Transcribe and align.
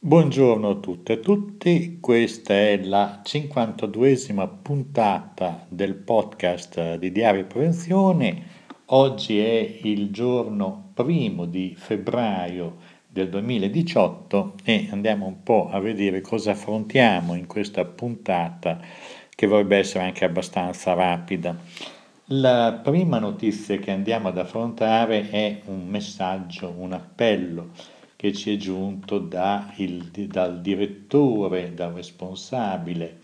Buongiorno 0.00 0.70
a 0.70 0.74
tutte 0.76 1.14
e 1.14 1.16
a 1.16 1.18
tutti, 1.18 1.98
questa 2.00 2.54
è 2.54 2.80
la 2.84 3.20
52esima 3.24 4.48
puntata 4.62 5.66
del 5.68 5.96
podcast 5.96 6.94
di 6.98 7.10
Diario 7.10 7.46
Prevenzione. 7.46 8.42
Oggi 8.86 9.40
è 9.40 9.80
il 9.82 10.12
giorno 10.12 10.92
primo 10.94 11.46
di 11.46 11.74
febbraio 11.76 12.76
del 13.08 13.28
2018 13.28 14.54
e 14.62 14.86
andiamo 14.92 15.26
un 15.26 15.42
po' 15.42 15.68
a 15.68 15.80
vedere 15.80 16.20
cosa 16.20 16.52
affrontiamo 16.52 17.34
in 17.34 17.48
questa 17.48 17.84
puntata 17.84 18.78
che 19.34 19.46
vorrebbe 19.48 19.78
essere 19.78 20.04
anche 20.04 20.24
abbastanza 20.24 20.92
rapida. 20.92 21.58
La 22.26 22.80
prima 22.84 23.18
notizia 23.18 23.78
che 23.78 23.90
andiamo 23.90 24.28
ad 24.28 24.38
affrontare 24.38 25.28
è 25.28 25.62
un 25.64 25.88
messaggio, 25.88 26.72
un 26.78 26.92
appello 26.92 27.96
che 28.18 28.32
ci 28.32 28.52
è 28.52 28.56
giunto 28.56 29.20
da 29.20 29.72
il, 29.76 30.06
dal 30.10 30.60
direttore, 30.60 31.72
dal 31.72 31.92
responsabile 31.92 33.20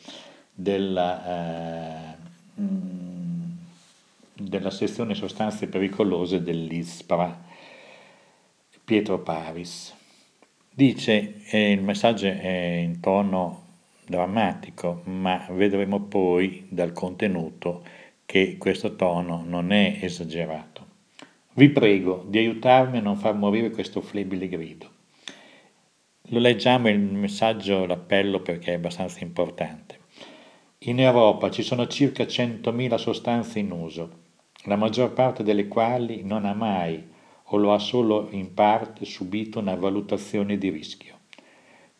della, 0.54 2.12
eh, 2.12 2.16
mm, 2.60 3.42
della 4.34 4.70
sezione 4.70 5.16
sostanze 5.16 5.66
pericolose 5.66 6.44
dell'ISPRA, 6.44 7.42
Pietro 8.84 9.18
Paris. 9.18 9.92
Dice, 10.70 11.42
eh, 11.50 11.72
il 11.72 11.82
messaggio 11.82 12.26
è 12.26 12.78
in 12.80 13.00
tono 13.00 13.62
drammatico, 14.06 15.00
ma 15.06 15.44
vedremo 15.50 16.02
poi 16.02 16.66
dal 16.68 16.92
contenuto 16.92 17.82
che 18.24 18.56
questo 18.58 18.94
tono 18.94 19.42
non 19.44 19.72
è 19.72 19.98
esagerato. 20.02 20.73
Vi 21.56 21.68
prego 21.68 22.24
di 22.26 22.38
aiutarmi 22.38 22.98
a 22.98 23.00
non 23.00 23.14
far 23.14 23.36
morire 23.36 23.70
questo 23.70 24.00
flebile 24.00 24.48
grido. 24.48 24.90
Lo 26.30 26.40
leggiamo 26.40 26.88
il 26.88 26.98
messaggio, 26.98 27.86
l'appello 27.86 28.40
perché 28.40 28.72
è 28.72 28.74
abbastanza 28.74 29.22
importante. 29.22 30.00
In 30.78 30.98
Europa 30.98 31.52
ci 31.52 31.62
sono 31.62 31.86
circa 31.86 32.24
100.000 32.24 32.96
sostanze 32.96 33.60
in 33.60 33.70
uso, 33.70 34.22
la 34.64 34.74
maggior 34.74 35.12
parte 35.12 35.44
delle 35.44 35.68
quali 35.68 36.24
non 36.24 36.44
ha 36.44 36.54
mai 36.54 37.00
o 37.44 37.56
lo 37.56 37.72
ha 37.72 37.78
solo 37.78 38.26
in 38.32 38.52
parte 38.52 39.04
subito 39.04 39.60
una 39.60 39.76
valutazione 39.76 40.58
di 40.58 40.70
rischio. 40.70 41.18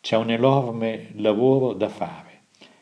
C'è 0.01 0.17
un 0.17 0.31
enorme 0.31 1.11
lavoro 1.13 1.71
da 1.71 1.87
fare. 1.87 2.41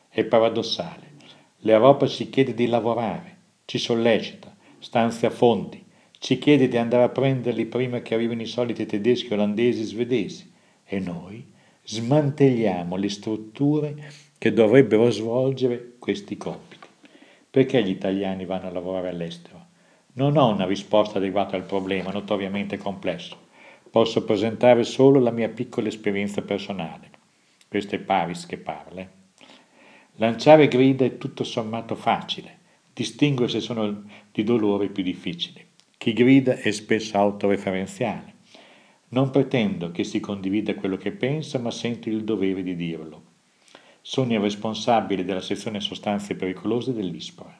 È 0.09 0.23
paradossale. 0.23 1.11
L'Europa 1.57 2.07
ci 2.07 2.31
chiede 2.31 2.55
di 2.55 2.65
lavorare, 2.65 3.37
ci 3.65 3.77
sollecita, 3.77 4.55
stanzia 4.79 5.29
fondi, 5.29 5.82
ci 6.23 6.37
chiede 6.37 6.69
di 6.69 6.77
andare 6.77 7.03
a 7.03 7.09
prenderli 7.09 7.65
prima 7.65 8.01
che 8.01 8.13
arrivino 8.13 8.41
i 8.41 8.45
soliti 8.45 8.85
tedeschi, 8.85 9.33
olandesi, 9.33 9.83
svedesi 9.83 10.49
e 10.85 10.97
noi 10.99 11.45
smantelliamo 11.83 12.95
le 12.95 13.09
strutture 13.09 14.09
che 14.37 14.53
dovrebbero 14.53 15.09
svolgere 15.09 15.95
questi 15.99 16.37
compiti. 16.37 16.87
Perché 17.49 17.83
gli 17.83 17.89
italiani 17.89 18.45
vanno 18.45 18.67
a 18.67 18.71
lavorare 18.71 19.09
all'estero? 19.09 19.65
Non 20.13 20.37
ho 20.37 20.47
una 20.47 20.65
risposta 20.65 21.17
adeguata 21.17 21.57
al 21.57 21.65
problema, 21.65 22.09
notoriamente 22.11 22.77
complesso. 22.77 23.37
Posso 23.91 24.23
presentare 24.23 24.85
solo 24.85 25.19
la 25.19 25.31
mia 25.31 25.49
piccola 25.49 25.89
esperienza 25.89 26.41
personale. 26.41 27.09
Questo 27.67 27.95
è 27.95 27.99
Paris 27.99 28.45
che 28.45 28.55
parla. 28.55 29.05
Lanciare 30.15 30.69
grida 30.69 31.03
è 31.03 31.17
tutto 31.17 31.43
sommato 31.43 31.95
facile, 31.95 32.59
distinguersi 32.93 33.59
sono 33.59 34.03
di 34.31 34.43
dolore 34.45 34.87
più 34.87 35.03
difficili. 35.03 35.71
Chi 36.03 36.11
grida 36.11 36.57
è 36.57 36.69
spesso 36.71 37.15
autoreferenziale. 37.17 38.33
Non 39.11 39.29
pretendo 39.29 39.91
che 39.91 40.03
si 40.03 40.19
condivida 40.19 40.75
quello 40.75 40.97
che 40.97 41.13
pensa, 41.13 41.59
ma 41.59 41.71
sento 41.71 42.09
il 42.09 42.25
dovere 42.25 42.61
di 42.61 42.75
dirlo. 42.75 43.21
Sono 44.01 44.33
il 44.33 44.41
responsabile 44.41 45.23
della 45.23 45.39
sezione 45.39 45.79
sostanze 45.79 46.35
pericolose 46.35 46.91
dell'ISPRA. 46.91 47.57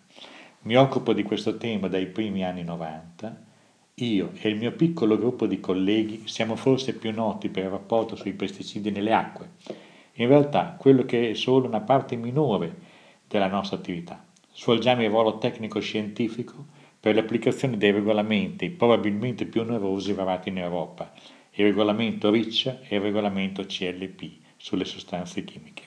Mi 0.63 0.75
occupo 0.75 1.13
di 1.13 1.23
questo 1.23 1.55
tema 1.55 1.87
dai 1.87 2.07
primi 2.07 2.43
anni 2.43 2.65
90. 2.65 3.45
Io 3.93 4.31
e 4.33 4.49
il 4.49 4.57
mio 4.57 4.73
piccolo 4.73 5.17
gruppo 5.17 5.47
di 5.47 5.61
colleghi 5.61 6.23
siamo 6.25 6.57
forse 6.57 6.95
più 6.95 7.13
noti 7.13 7.47
per 7.47 7.63
il 7.63 7.69
rapporto 7.69 8.17
sui 8.17 8.33
pesticidi 8.33 8.91
nelle 8.91 9.13
acque. 9.13 9.51
In 10.15 10.27
realtà 10.27 10.75
quello 10.77 11.05
che 11.05 11.29
è 11.29 11.33
solo 11.33 11.65
una 11.65 11.79
parte 11.79 12.17
minore 12.17 12.75
della 13.25 13.47
nostra 13.47 13.77
attività. 13.77 14.21
Svolgiamo 14.53 15.01
il 15.01 15.09
ruolo 15.09 15.37
tecnico-scientifico 15.37 16.81
per 17.03 17.15
l'applicazione 17.15 17.75
dei 17.75 17.91
regolamenti 17.91 18.69
probabilmente 18.69 19.43
più 19.45 19.59
onerosi 19.59 20.13
varati 20.13 20.47
in 20.47 20.59
Europa, 20.59 21.11
il 21.51 21.65
regolamento 21.65 22.31
RICH 22.31 22.77
e 22.87 22.95
il 22.95 23.01
regolamento 23.01 23.65
CLP 23.65 24.31
sulle 24.55 24.85
sostanze 24.85 25.43
chimiche. 25.43 25.83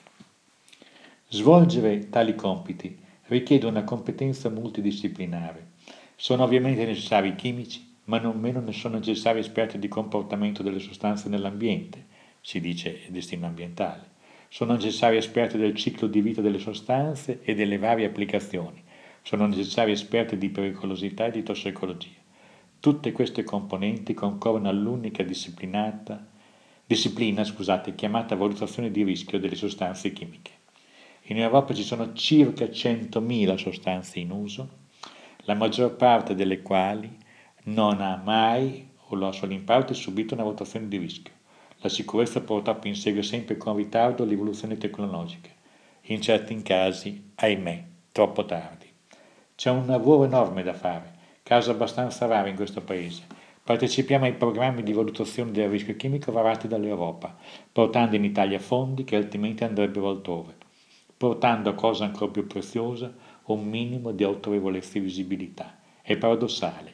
Svolgere 1.29 2.09
tali 2.09 2.35
compiti 2.35 2.95
richiede 3.29 3.65
una 3.65 3.83
competenza 3.83 4.51
multidisciplinare. 4.51 5.69
Sono 6.15 6.43
ovviamente 6.43 6.85
necessari 6.85 7.33
chimici, 7.33 7.95
ma 8.03 8.19
non 8.19 8.39
meno 8.39 8.59
ne 8.59 8.73
sono 8.73 8.99
necessari 8.99 9.39
esperti 9.39 9.79
di 9.79 9.87
comportamento 9.87 10.61
delle 10.61 10.77
sostanze 10.77 11.29
nell'ambiente, 11.29 12.05
si 12.41 12.59
dice 12.59 13.01
destino 13.07 13.47
ambientale. 13.47 14.03
Sono 14.49 14.73
necessari 14.73 15.17
esperti 15.17 15.57
del 15.57 15.73
ciclo 15.73 16.05
di 16.05 16.21
vita 16.21 16.41
delle 16.41 16.59
sostanze 16.59 17.39
e 17.41 17.55
delle 17.55 17.79
varie 17.79 18.05
applicazioni, 18.05 18.85
sono 19.27 19.45
necessari 19.45 19.91
esperti 19.91 20.37
di 20.37 20.47
pericolosità 20.47 21.25
e 21.25 21.31
di 21.31 21.43
tossicologia. 21.43 22.15
Tutte 22.79 23.11
queste 23.11 23.43
componenti 23.43 24.13
concorrono 24.13 24.69
all'unica 24.69 25.21
disciplina 25.21 25.83
scusate, 27.43 27.93
chiamata 27.93 28.37
valutazione 28.37 28.89
di 28.89 29.03
rischio 29.03 29.37
delle 29.37 29.55
sostanze 29.55 30.13
chimiche. 30.13 30.51
In 31.23 31.39
Europa 31.39 31.73
ci 31.73 31.83
sono 31.83 32.13
circa 32.13 32.67
100.000 32.67 33.57
sostanze 33.57 34.19
in 34.19 34.31
uso, 34.31 34.69
la 35.39 35.55
maggior 35.55 35.97
parte 35.97 36.33
delle 36.33 36.61
quali 36.61 37.13
non 37.63 37.99
ha 37.99 38.21
mai 38.23 38.87
o 39.07 39.15
lo 39.17 39.27
ha 39.27 39.33
solo 39.33 39.51
in 39.51 39.65
parte 39.65 39.93
subito 39.93 40.35
una 40.35 40.43
valutazione 40.43 40.87
di 40.87 40.95
rischio. 40.95 41.33
La 41.79 41.89
sicurezza 41.89 42.39
purtroppo 42.39 42.87
insegue 42.87 43.23
sempre 43.23 43.57
con 43.57 43.75
ritardo 43.75 44.23
l'evoluzione 44.23 44.77
tecnologica, 44.77 45.49
in 46.03 46.21
certi 46.21 46.53
casi, 46.61 47.31
ahimè, 47.35 47.83
troppo 48.13 48.45
tardi. 48.45 48.76
C'è 49.57 49.71
un 49.71 49.87
lavoro 49.87 50.25
enorme 50.25 50.61
da 50.61 50.73
fare, 50.73 51.13
caso 51.41 51.71
abbastanza 51.71 52.27
raro 52.27 52.47
in 52.47 52.55
questo 52.55 52.81
Paese. 52.81 53.23
Partecipiamo 53.63 54.25
ai 54.25 54.35
programmi 54.35 54.83
di 54.83 54.93
valutazione 54.93 55.49
del 55.49 55.67
rischio 55.67 55.95
chimico 55.95 56.31
varati 56.31 56.67
dall'Europa, 56.67 57.35
portando 57.71 58.15
in 58.15 58.23
Italia 58.23 58.59
fondi 58.59 59.03
che 59.03 59.15
altrimenti 59.15 59.63
andrebbero 59.63 60.09
altrove, 60.09 60.53
portando 61.17 61.71
a 61.71 61.73
cosa 61.73 62.05
ancora 62.05 62.29
più 62.29 62.45
preziosa 62.45 63.11
un 63.45 63.67
minimo 63.67 64.11
di 64.11 64.23
autorevolezza 64.23 64.99
e 64.99 65.01
visibilità. 65.01 65.79
È 66.03 66.15
paradossale. 66.17 66.93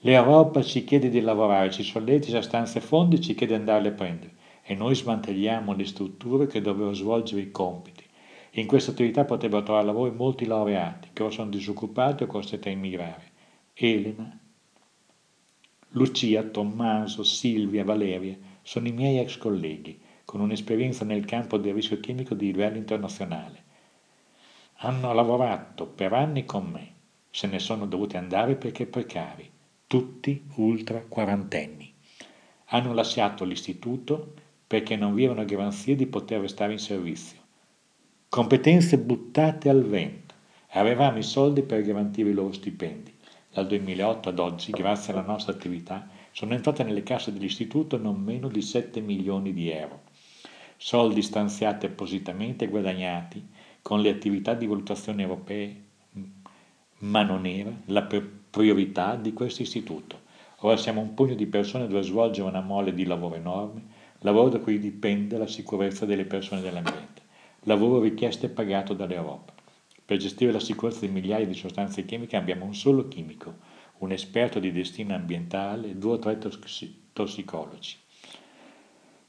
L'Europa 0.00 0.62
ci 0.62 0.84
chiede 0.84 1.08
di 1.08 1.22
lavorare, 1.22 1.70
ci 1.70 1.82
sollecita, 1.82 2.42
stanze 2.42 2.80
fondi 2.80 3.16
e 3.16 3.20
ci 3.20 3.34
chiede 3.34 3.54
di 3.54 3.60
andarle 3.60 3.88
a 3.88 3.92
prendere 3.92 4.34
e 4.62 4.74
noi 4.74 4.94
smantelliamo 4.94 5.72
le 5.72 5.86
strutture 5.86 6.46
che 6.46 6.60
dovrebbero 6.60 6.92
svolgere 6.92 7.40
i 7.40 7.50
compiti 7.50 8.01
in 8.54 8.66
questa 8.66 8.90
attività 8.90 9.24
potrebbero 9.24 9.62
trovare 9.62 9.86
lavoro 9.86 10.12
molti 10.12 10.44
laureati 10.44 11.08
che 11.14 11.22
ora 11.22 11.32
sono 11.32 11.48
disoccupati 11.48 12.24
o 12.24 12.26
costretti 12.26 12.68
a 12.68 12.72
immigrare. 12.72 13.30
Elena, 13.72 14.38
Lucia, 15.90 16.42
Tommaso, 16.42 17.22
Silvia, 17.22 17.82
Valeria 17.82 18.36
sono 18.60 18.88
i 18.88 18.92
miei 18.92 19.18
ex 19.20 19.38
colleghi 19.38 19.98
con 20.26 20.40
un'esperienza 20.40 21.06
nel 21.06 21.24
campo 21.24 21.56
del 21.56 21.72
rischio 21.72 21.98
chimico 21.98 22.34
di 22.34 22.46
livello 22.46 22.76
internazionale. 22.76 23.64
Hanno 24.84 25.14
lavorato 25.14 25.86
per 25.86 26.12
anni 26.12 26.44
con 26.44 26.66
me, 26.66 26.92
se 27.30 27.46
ne 27.46 27.58
sono 27.58 27.86
dovuti 27.86 28.18
andare 28.18 28.56
perché 28.56 28.84
precari, 28.84 29.50
tutti 29.86 30.44
ultra 30.56 31.02
quarantenni. 31.08 31.90
Hanno 32.66 32.92
lasciato 32.92 33.44
l'istituto 33.44 34.34
perché 34.66 34.96
non 34.96 35.14
vi 35.14 35.24
erano 35.24 35.44
garanzie 35.46 35.96
di 35.96 36.06
poter 36.06 36.40
restare 36.40 36.72
in 36.72 36.78
servizio 36.78 37.41
Competenze 38.34 38.96
buttate 38.96 39.68
al 39.68 39.84
vento. 39.84 40.34
Avevamo 40.70 41.18
i 41.18 41.22
soldi 41.22 41.60
per 41.60 41.82
garantire 41.82 42.30
i 42.30 42.32
loro 42.32 42.50
stipendi. 42.52 43.12
Dal 43.52 43.66
2008 43.66 44.30
ad 44.30 44.38
oggi, 44.38 44.70
grazie 44.70 45.12
alla 45.12 45.20
nostra 45.20 45.52
attività, 45.52 46.08
sono 46.30 46.54
entrate 46.54 46.82
nelle 46.82 47.02
casse 47.02 47.30
dell'istituto 47.30 47.98
non 47.98 48.18
meno 48.18 48.48
di 48.48 48.62
7 48.62 49.02
milioni 49.02 49.52
di 49.52 49.68
euro. 49.68 50.04
Soldi 50.78 51.20
stanziati 51.20 51.84
appositamente 51.84 52.64
e 52.64 52.68
guadagnati 52.68 53.46
con 53.82 54.00
le 54.00 54.08
attività 54.08 54.54
di 54.54 54.66
valutazione 54.66 55.20
europee, 55.20 55.82
ma 57.00 57.22
non 57.24 57.44
era 57.44 57.70
la 57.88 58.08
priorità 58.50 59.14
di 59.14 59.34
questo 59.34 59.60
istituto. 59.60 60.20
Ora 60.60 60.78
siamo 60.78 61.02
un 61.02 61.12
pugno 61.12 61.34
di 61.34 61.44
persone 61.44 61.86
dove 61.86 62.00
svolgere 62.00 62.48
una 62.48 62.62
mole 62.62 62.94
di 62.94 63.04
lavoro 63.04 63.34
enorme, 63.34 63.82
lavoro 64.20 64.48
da 64.48 64.58
cui 64.58 64.78
dipende 64.78 65.36
la 65.36 65.46
sicurezza 65.46 66.06
delle 66.06 66.24
persone 66.24 66.62
e 66.62 66.64
dell'ambiente 66.64 67.11
lavoro 67.64 68.00
richiesto 68.00 68.46
e 68.46 68.48
pagato 68.48 68.94
dall'Europa. 68.94 69.52
Per 70.04 70.16
gestire 70.16 70.52
la 70.52 70.60
sicurezza 70.60 71.06
di 71.06 71.12
migliaia 71.12 71.46
di 71.46 71.54
sostanze 71.54 72.04
chimiche 72.04 72.36
abbiamo 72.36 72.64
un 72.64 72.74
solo 72.74 73.06
chimico, 73.08 73.54
un 73.98 74.10
esperto 74.10 74.58
di 74.58 74.72
destino 74.72 75.14
ambientale 75.14 75.90
e 75.90 75.94
due 75.94 76.14
o 76.14 76.18
tre 76.18 76.38
tossicologi. 77.12 77.96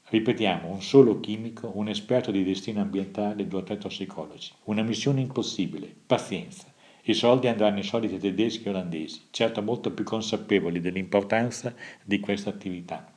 Ripetiamo, 0.08 0.68
un 0.68 0.82
solo 0.82 1.20
chimico, 1.20 1.70
un 1.74 1.88
esperto 1.88 2.30
di 2.30 2.44
destino 2.44 2.80
ambientale 2.80 3.42
e 3.42 3.46
due 3.46 3.60
o 3.60 3.62
tre 3.62 3.78
tossicologi. 3.78 4.50
Una 4.64 4.82
missione 4.82 5.20
impossibile, 5.20 5.94
pazienza. 6.06 6.72
I 7.04 7.14
soldi 7.14 7.46
andranno 7.46 7.76
ai 7.76 7.84
soliti 7.84 8.18
tedeschi 8.18 8.64
e 8.64 8.70
olandesi, 8.70 9.28
certo 9.30 9.62
molto 9.62 9.92
più 9.92 10.04
consapevoli 10.04 10.80
dell'importanza 10.80 11.74
di 12.02 12.18
questa 12.18 12.50
attività. 12.50 13.13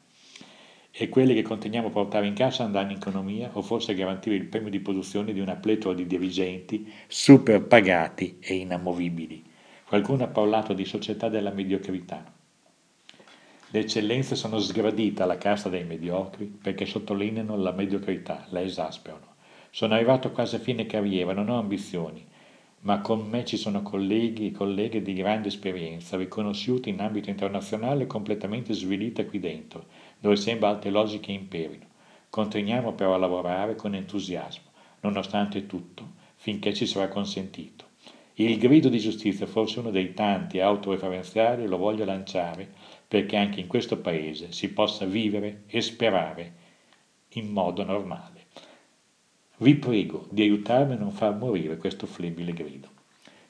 E 1.00 1.10
quelli 1.10 1.36
che 1.36 1.44
continuiamo 1.44 1.90
a 1.90 1.92
portare 1.92 2.26
in 2.26 2.34
cassa 2.34 2.64
andranno 2.64 2.90
in 2.90 2.98
economia 2.98 3.52
o 3.54 3.62
forse 3.62 3.94
garantire 3.94 4.34
il 4.34 4.48
premio 4.48 4.72
di 4.72 4.80
produzione 4.80 5.32
di 5.32 5.40
una 5.40 5.54
pletora 5.54 5.94
di 5.94 6.08
dirigenti 6.08 6.92
super 7.06 7.62
pagati 7.62 8.38
e 8.40 8.56
inamovibili. 8.56 9.44
Qualcuno 9.88 10.24
ha 10.24 10.28
parlato 10.28 10.74
di 10.74 10.86
società 10.86 11.30
della 11.30 11.52
mediocrità. 11.52 12.34
Le 13.70 13.80
eccellenze 13.80 14.36
sono 14.36 14.58
sgradite 14.58 15.22
alla 15.22 15.38
casta 15.38 15.70
dei 15.70 15.84
mediocri 15.84 16.46
perché 16.48 16.88
sottolineano 16.88 17.56
la 17.58 17.74
mediocrità, 17.74 18.48
la 18.50 18.64
esasperano. 18.64 19.36
Sono 19.70 19.94
arrivato 19.94 20.32
quasi 20.32 20.56
a 20.56 20.60
fine 20.60 20.88
carriera, 20.88 21.32
non 21.32 21.50
ho 21.50 21.60
ambizioni, 21.60 22.26
ma 22.82 23.02
con 23.02 23.28
me 23.28 23.46
ci 23.46 23.58
sono 23.58 23.84
colleghi 23.84 24.48
e 24.48 24.52
colleghe 24.52 25.04
di 25.04 25.14
grande 25.14 25.50
esperienza, 25.50 26.18
riconosciuti 26.18 26.90
in 26.90 27.02
ambito 27.02 27.30
internazionale 27.30 28.04
e 28.04 28.08
completamente 28.08 28.74
svilite 28.74 29.26
qui 29.26 29.40
dentro, 29.40 29.86
dove 30.20 30.36
sembra 30.36 30.70
alte 30.70 30.90
logiche 30.90 31.32
imperino. 31.32 31.86
Continuiamo 32.30 32.94
però 32.94 33.14
a 33.14 33.18
lavorare 33.18 33.76
con 33.76 33.96
entusiasmo, 33.96 34.70
nonostante 35.02 35.66
tutto, 35.66 36.12
finché 36.36 36.74
ci 36.74 36.86
sarà 36.86 37.08
consentito. 37.08 37.86
Il 38.36 38.58
grido 38.60 38.90
di 38.90 39.00
giustizia, 39.00 39.48
forse 39.48 39.80
uno 39.80 39.90
dei 39.90 40.14
tanti 40.14 40.60
autoreferenziali, 40.60 41.66
lo 41.66 41.78
voglio 41.78 42.06
lanciare 42.06 42.72
perché 43.08 43.36
anche 43.36 43.62
in 43.62 43.68
questo 43.68 43.98
paese 43.98 44.52
si 44.52 44.72
possa 44.72 45.06
vivere 45.06 45.64
e 45.66 45.82
sperare 45.82 46.54
in 47.30 47.50
modo 47.50 47.84
normale. 47.84 48.46
Vi 49.58 49.74
prego 49.76 50.28
di 50.30 50.44
aiutarmi 50.44 50.94
a 50.94 50.98
non 50.98 51.12
far 51.12 51.36
morire 51.36 51.78
questo 51.78 52.06
flebile 52.06 52.54
grido. 52.54 52.90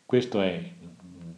Questo 0.05 0.39
è 0.39 0.57
mm, 0.57 1.31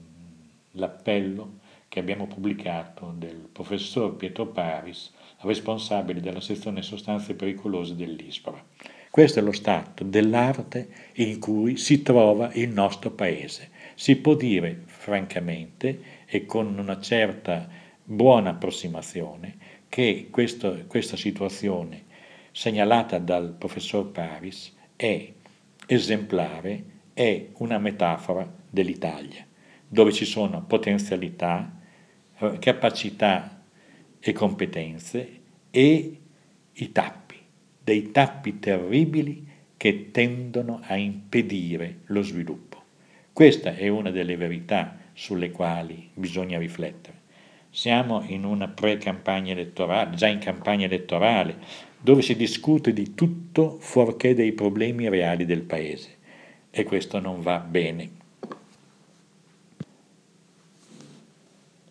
l'appello 0.74 1.58
che 1.88 2.00
abbiamo 2.00 2.28
pubblicato 2.28 3.12
del 3.18 3.50
professor 3.52 4.16
Pietro 4.16 4.46
Paris, 4.46 5.12
responsabile 5.42 6.20
della 6.20 6.42
sezione 6.42 6.82
sostanze 6.82 7.34
pericolose 7.34 7.96
dell'ISPRA. 7.96 8.64
Questo 9.10 9.40
è 9.40 9.42
lo 9.42 9.52
stato 9.52 10.04
dell'arte 10.04 10.90
in 11.16 11.40
cui 11.40 11.78
si 11.78 12.02
trova 12.02 12.52
il 12.54 12.70
nostro 12.70 13.12
paese. 13.12 13.70
Si 13.96 14.16
può 14.18 14.36
dire 14.36 14.84
francamente 14.86 16.02
e 16.26 16.46
con 16.46 16.78
una 16.78 17.00
certa 17.00 17.68
buona 18.04 18.52
approssimazione 18.52 19.58
che 19.90 20.28
questo, 20.30 20.84
questa 20.88 21.18
situazione 21.18 22.06
segnalata 22.52 23.18
dal 23.18 23.56
professor 23.58 24.12
Paris 24.12 24.76
è 24.96 25.32
esemplare, 25.88 26.84
è 27.14 27.48
una 27.58 27.80
metafora 27.80 28.48
dell'Italia, 28.70 29.46
dove 29.88 30.12
ci 30.12 30.26
sono 30.26 30.64
potenzialità, 30.64 31.80
eh, 32.38 32.60
capacità 32.60 33.59
e 34.20 34.34
competenze 34.34 35.40
e 35.72 36.18
i 36.72 36.92
tappi, 36.92 37.38
dei 37.84 38.12
tappi 38.12 38.60
terribili 38.60 39.48
che 39.78 40.12
tendono 40.12 40.82
a 40.84 40.96
impedire 40.96 42.00
lo 42.06 42.22
sviluppo. 42.22 42.84
Questa 43.32 43.76
è 43.76 43.88
una 43.88 44.12
delle 44.12 44.36
verità 44.36 44.98
sulle 45.14 45.52
quali 45.52 46.10
bisogna 46.14 46.58
riflettere. 46.60 47.18
Siamo 47.70 48.24
in 48.28 48.46
una 48.46 48.68
pre-campagna 48.68 49.52
elettorale, 49.52 50.16
già 50.16 50.28
in 50.28 50.40
campagna 50.40 50.86
elettorale, 50.86 51.58
dove 52.02 52.22
si 52.22 52.36
discute 52.36 52.94
di 52.94 53.14
tutto 53.14 53.78
fuorché 53.80 54.34
dei 54.34 54.54
problemi 54.54 55.08
reali 55.08 55.46
del 55.46 55.62
Paese 55.62 56.18
e 56.72 56.84
questo 56.84 57.20
non 57.20 57.42
va 57.42 57.60
bene. 57.60 58.10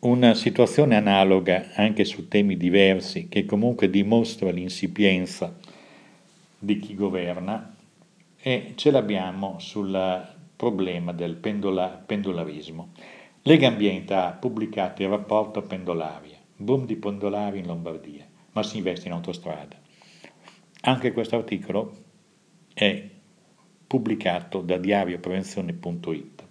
Una 0.00 0.34
situazione 0.34 0.94
analoga 0.94 1.70
anche 1.74 2.04
su 2.04 2.28
temi 2.28 2.56
diversi 2.56 3.26
che 3.28 3.44
comunque 3.44 3.90
dimostra 3.90 4.48
l'insipienza 4.52 5.58
di 6.56 6.78
chi 6.78 6.94
governa 6.94 7.74
e 8.40 8.74
ce 8.76 8.92
l'abbiamo 8.92 9.58
sul 9.58 10.36
problema 10.54 11.12
del 11.12 11.34
pendola, 11.34 11.88
pendolarismo. 11.88 12.92
Lega 13.42 13.66
Ambiente 13.66 14.14
ha 14.14 14.30
pubblicato 14.30 15.02
il 15.02 15.08
rapporto 15.08 15.62
Pendolaria, 15.62 16.38
boom 16.54 16.86
di 16.86 16.94
pendolari 16.94 17.58
in 17.58 17.66
Lombardia, 17.66 18.24
ma 18.52 18.62
si 18.62 18.76
investe 18.76 19.08
in 19.08 19.14
autostrada. 19.14 19.74
Anche 20.82 21.12
questo 21.12 21.34
articolo 21.34 22.04
è 22.72 23.04
pubblicato 23.84 24.60
da 24.60 24.76
diarioprevenzione.it 24.76 26.44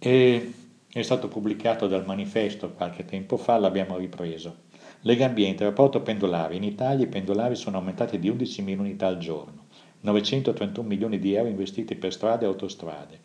e 0.00 0.52
è 1.00 1.02
stato 1.02 1.28
pubblicato 1.28 1.86
dal 1.86 2.04
manifesto 2.04 2.72
qualche 2.72 3.04
tempo 3.04 3.36
fa, 3.36 3.56
l'abbiamo 3.58 3.96
ripreso. 3.96 4.66
Lega 5.02 5.26
Ambiente, 5.26 5.64
rapporto 5.64 6.02
pendolari. 6.02 6.56
In 6.56 6.64
Italia 6.64 7.04
i 7.04 7.08
pendolari 7.08 7.54
sono 7.54 7.76
aumentati 7.76 8.18
di 8.18 8.28
11.000 8.30 8.78
unità 8.78 9.06
al 9.06 9.18
giorno, 9.18 9.66
931 10.00 10.86
milioni 10.86 11.18
di 11.18 11.34
euro 11.34 11.48
investiti 11.48 11.94
per 11.94 12.12
strade 12.12 12.44
e 12.44 12.48
autostrade, 12.48 13.20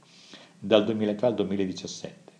dal 0.59 0.83
2003 0.83 1.27
al 1.27 1.33
2017. 1.33 2.31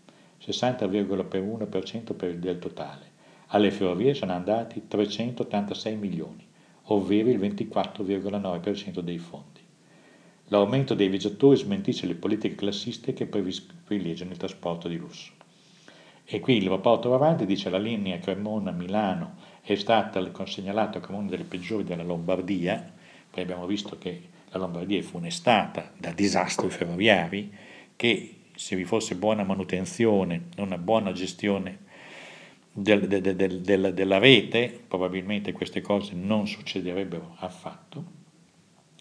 60,1% 0.45 2.15
per 2.15 2.37
del 2.37 2.59
totale. 2.59 3.11
Alle 3.47 3.71
ferrovie 3.71 4.13
sono 4.13 4.33
andati 4.33 4.87
386 4.87 5.95
milioni, 5.95 6.45
ovvero 6.87 7.29
il 7.29 7.39
24,9% 7.39 8.99
dei 8.99 9.17
fondi. 9.17 9.62
L'aumento 10.47 10.93
dei 10.93 11.07
viaggiatori 11.07 11.57
smentisce 11.57 12.05
le 12.05 12.15
politiche 12.15 12.55
classiste 12.55 13.13
che 13.13 13.25
privilegiano 13.25 14.31
il 14.31 14.37
trasporto 14.37 14.87
di 14.87 14.97
lusso. 14.97 15.31
E 16.25 16.39
qui 16.39 16.57
il 16.57 16.69
rapporto 16.69 17.09
va 17.09 17.15
avanti, 17.15 17.45
dice 17.45 17.69
la 17.69 17.77
linea 17.77 18.19
Cremona-Milano 18.19 19.35
è 19.61 19.75
stata 19.75 20.21
segnalata 20.45 20.99
come 20.99 21.17
una 21.17 21.29
delle 21.29 21.43
peggiori 21.43 21.83
della 21.83 22.03
Lombardia, 22.03 22.91
poi 23.29 23.43
abbiamo 23.43 23.65
visto 23.65 23.97
che 23.97 24.21
la 24.49 24.59
Lombardia 24.59 24.99
è 24.99 25.03
funestata 25.03 25.91
da 25.97 26.11
disastri 26.11 26.69
ferroviari 26.69 27.51
che 27.95 28.35
se 28.55 28.75
vi 28.75 28.83
fosse 28.83 29.15
buona 29.15 29.43
manutenzione, 29.43 30.49
una 30.57 30.77
buona 30.77 31.11
gestione 31.11 31.79
del, 32.71 33.07
del, 33.07 33.61
del, 33.61 33.93
della 33.93 34.17
rete, 34.17 34.81
probabilmente 34.87 35.51
queste 35.51 35.81
cose 35.81 36.13
non 36.13 36.47
succederebbero 36.47 37.35
affatto. 37.39 38.21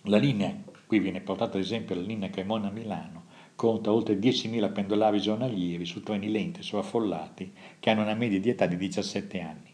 La 0.04 0.18
linea, 0.18 0.54
qui 0.92 1.00
viene 1.00 1.22
portata 1.22 1.56
ad 1.56 1.64
esempio 1.64 1.94
la 1.94 2.02
linea 2.02 2.28
Cremona-Milano, 2.28 3.24
conta 3.54 3.90
oltre 3.90 4.18
10.000 4.18 4.72
pendolari 4.74 5.22
giornalieri 5.22 5.86
su 5.86 6.02
treni 6.02 6.30
lenti 6.30 6.62
sovraffollati 6.62 7.50
che 7.80 7.88
hanno 7.88 8.02
una 8.02 8.12
media 8.12 8.38
di 8.38 8.50
età 8.50 8.66
di 8.66 8.76
17 8.76 9.40
anni. 9.40 9.70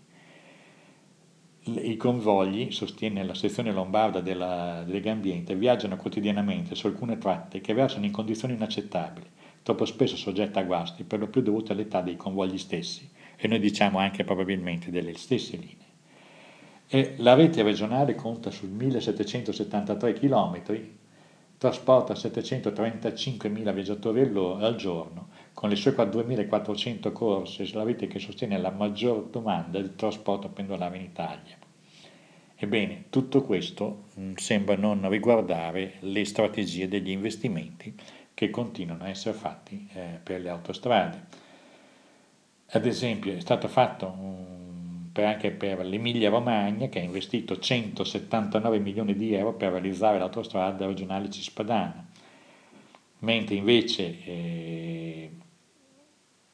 I 1.89 1.97
convogli, 1.97 2.71
sostiene 2.71 3.25
la 3.25 3.35
sezione 3.35 3.73
lombarda 3.73 4.21
della, 4.21 4.85
Lega 4.85 5.11
Ambiente, 5.11 5.57
viaggiano 5.57 5.97
quotidianamente 5.97 6.77
su 6.77 6.87
alcune 6.87 7.19
tratte 7.19 7.61
che 7.61 7.75
versano 7.75 8.05
in 8.05 8.13
condizioni 8.13 8.55
inaccettabili, 8.55 9.27
troppo 9.65 9.87
spesso 9.87 10.15
soggetta 10.15 10.61
a 10.61 10.63
guasti, 10.63 11.03
per 11.03 11.19
lo 11.19 11.27
più 11.27 11.43
dovuti 11.43 11.73
all'età 11.73 12.01
dei 12.01 12.15
convogli 12.15 12.59
stessi, 12.59 13.11
e 13.37 13.49
noi 13.49 13.59
diciamo 13.59 13.99
anche 13.99 14.23
probabilmente 14.23 14.93
delle 14.93 15.15
stesse 15.15 15.57
linee. 15.57 15.87
E 16.87 17.15
la 17.17 17.35
rete 17.35 17.65
regionale 17.65 18.15
conta 18.15 18.53
su 18.53 18.69
1773 18.69 20.13
km, 20.13 20.63
trasporta 21.59 22.15
735.000 22.15 23.75
viaggiatori 23.75 24.21
al 24.21 24.77
giorno, 24.77 25.29
con 25.53 25.69
le 25.69 25.75
sue 25.75 25.93
2.400 25.93 27.11
corse, 27.11 27.69
la 27.73 27.83
rete 27.83 28.07
che 28.07 28.21
sostiene 28.21 28.59
la 28.59 28.71
maggior 28.71 29.25
domanda 29.25 29.81
di 29.81 29.95
trasporto 29.97 30.49
pendolare 30.49 30.97
in 30.97 31.03
Italia. 31.03 31.57
Ebbene, 32.55 33.05
tutto 33.11 33.43
questo 33.43 34.05
mh, 34.15 34.35
sembra 34.35 34.77
non 34.77 35.09
riguardare 35.09 35.95
le 36.01 36.25
strategie 36.25 36.89
degli 36.89 37.11
investimenti 37.11 37.95
che 38.35 38.51
continuano 38.51 39.05
a 39.05 39.09
essere 39.09 39.37
fatti 39.37 39.89
eh, 39.93 40.21
per 40.23 40.41
le 40.41 40.49
autostrade. 40.49 41.27
Ad 42.71 42.87
esempio 42.87 43.33
è 43.33 43.41
stato 43.41 43.67
fatto 43.67 44.07
per 45.19 45.27
anche 45.27 45.51
per 45.51 45.85
l'Emilia 45.85 46.31
Romagna 46.31 46.87
che 46.87 47.01
ha 47.01 47.03
investito 47.03 47.59
179 47.59 48.79
milioni 48.79 49.17
di 49.17 49.35
euro 49.35 49.53
per 49.53 49.73
realizzare 49.73 50.17
l'autostrada 50.17 50.87
regionale 50.87 51.29
Cispadana, 51.29 52.07
mentre 53.19 53.57
invece 53.57 54.25
eh, 54.25 55.31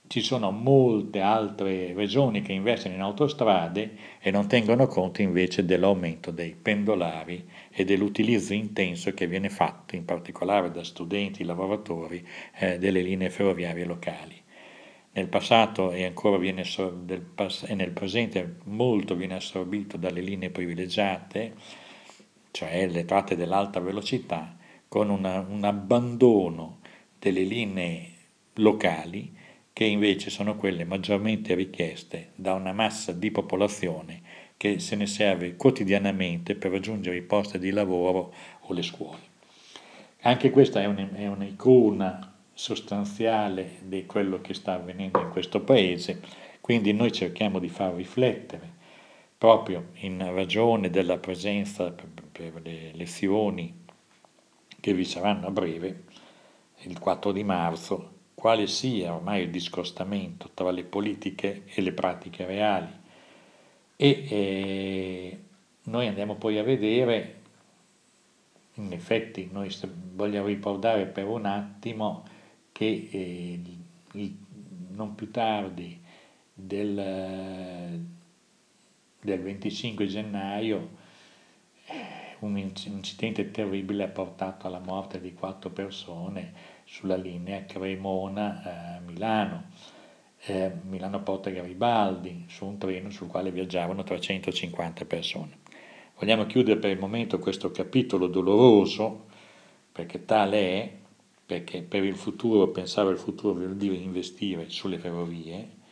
ci 0.06 0.23
sono 0.23 0.50
molte 0.50 1.21
altre 1.21 1.92
regioni 1.92 2.40
che 2.40 2.54
investono 2.54 2.94
in 2.94 3.02
autostrade 3.02 3.97
e 4.18 4.30
non 4.30 4.49
tengono 4.49 4.87
conto 4.87 5.21
invece 5.21 5.66
dell'aumento 5.66 6.30
dei 6.30 6.54
pendolari 6.54 7.47
e 7.71 7.85
dell'utilizzo 7.85 8.54
intenso 8.54 9.12
che 9.12 9.26
viene 9.26 9.50
fatto 9.50 9.94
in 9.94 10.06
particolare 10.06 10.71
da 10.71 10.83
studenti 10.83 11.44
lavoratori 11.44 12.26
eh, 12.54 12.78
delle 12.78 13.02
linee 13.02 13.28
ferroviarie 13.28 13.85
locali. 13.85 14.44
Nel 15.14 15.28
passato 15.28 15.92
e 15.92 16.04
ancora 16.04 16.38
viene 16.38 16.64
e 16.64 17.75
nel 17.75 17.90
presente 17.90 18.56
molto 18.64 19.14
viene 19.14 19.35
assorbito 19.35 19.97
dalle 19.97 20.21
linee 20.21 20.50
privilegiate, 20.50 21.54
cioè 22.50 22.88
le 22.88 23.04
tratte 23.04 23.37
dell'alta 23.37 23.78
velocità, 23.78 24.56
con 24.88 25.11
una, 25.11 25.38
un 25.40 25.62
abbandono 25.64 26.80
delle 27.18 27.42
linee 27.42 28.12
locali 28.54 29.33
che 29.73 29.85
invece 29.85 30.30
sono 30.30 30.56
quelle 30.56 30.85
maggiormente 30.85 31.54
richieste 31.54 32.30
da 32.35 32.54
una 32.54 32.73
massa 32.73 33.12
di 33.12 33.30
popolazione 33.30 34.23
che 34.56 34.78
se 34.78 34.97
ne 34.97 35.06
serve 35.06 35.56
quotidianamente 35.56 36.54
per 36.54 36.71
raggiungere 36.71 37.16
i 37.16 37.23
posti 37.23 37.59
di 37.59 37.71
lavoro 37.71 38.33
o 38.61 38.73
le 38.73 38.83
scuole. 38.83 39.33
Anche 40.23 40.50
questa 40.50 40.80
è 40.80 40.87
un'icona 40.87 42.34
sostanziale 42.55 43.79
di 43.83 44.07
quello 44.07 44.41
che 44.41 44.55
sta 44.55 44.75
avvenendo 44.75 45.21
in 45.21 45.31
questo 45.31 45.61
paese, 45.61 46.21
quindi 46.61 46.93
noi 46.93 47.13
cerchiamo 47.13 47.59
di 47.59 47.69
far 47.69 47.95
riflettere 47.95 48.83
proprio 49.37 49.89
in 49.97 50.33
ragione 50.33 50.89
della 50.89 51.19
presenza 51.19 51.91
per, 51.91 52.61
le 52.63 52.93
lezioni 52.95 53.83
che 54.81 54.95
vi 54.95 55.05
saranno 55.05 55.49
a 55.49 55.51
breve, 55.51 56.05
il 56.85 56.99
4 56.99 57.33
di 57.33 57.45
marzo, 57.45 58.13
quale 58.35 58.67
sia 58.67 59.15
ormai 59.15 59.43
il 59.43 59.51
discostamento 59.51 60.51
tra 60.55 60.71
le 60.71 60.85
politiche 60.85 61.65
e 61.67 61.83
le 61.83 61.93
pratiche 61.93 62.47
reali. 62.47 62.93
E 63.97 64.27
eh, 64.29 65.39
noi 65.85 66.07
andiamo 66.07 66.37
poi 66.37 66.59
a 66.59 66.63
vedere, 66.63 67.41
in 68.75 68.93
effetti 68.93 69.49
noi 69.53 69.75
vogliamo 70.15 70.47
ricordare 70.47 71.07
per 71.07 71.27
un 71.27 71.47
attimo 71.47 72.25
che 72.75 73.09
eh, 73.12 73.61
il, 74.14 74.37
non 74.88 75.14
più 75.14 75.31
tardi 75.31 75.97
del, 76.52 78.04
del 79.21 79.40
25 79.40 80.07
gennaio 80.07 80.88
eh, 81.87 82.35
un 82.40 82.57
incidente 82.57 83.52
terribile 83.52 84.02
ha 84.02 84.09
portato 84.09 84.66
alla 84.66 84.81
morte 84.81 85.21
di 85.21 85.35
quattro 85.35 85.71
persone 85.71 86.52
sulla 86.85 87.14
linea 87.14 87.64
Cremona-Milano, 87.64 89.66
eh, 90.47 90.73
Milano-Porta 90.83 91.50
Garibaldi, 91.50 92.47
su 92.49 92.66
un 92.66 92.76
treno 92.76 93.09
sul 93.11 93.28
quale 93.28 93.52
viaggiavano 93.52 94.02
350 94.02 95.04
persone. 95.04 95.59
Vogliamo 96.19 96.45
chiudere 96.47 96.81
per 96.81 96.90
il 96.90 96.99
momento 96.99 97.38
questo 97.38 97.71
capitolo 97.71 98.26
doloroso, 98.26 99.26
perché 99.93 100.25
tale 100.25 100.59
è, 100.59 101.02
perché 101.47 101.83
per 101.83 102.05
il 102.05 102.17
futuro, 102.17 102.69
pensare 102.69 103.11
al 103.11 103.19
futuro 103.19 103.55
vuol 103.55 103.77
dire 103.77 103.95
investire 103.97 104.69
sulle 104.69 104.99
ferrovie, 104.99 105.83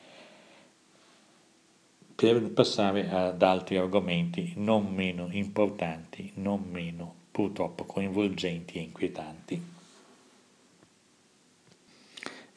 per 2.14 2.40
passare 2.52 3.10
ad 3.10 3.42
altri 3.42 3.76
argomenti 3.76 4.52
non 4.56 4.94
meno 4.94 5.28
importanti, 5.32 6.30
non 6.34 6.62
meno 6.70 7.14
purtroppo 7.32 7.84
coinvolgenti 7.84 8.78
e 8.78 8.82
inquietanti. 8.82 9.62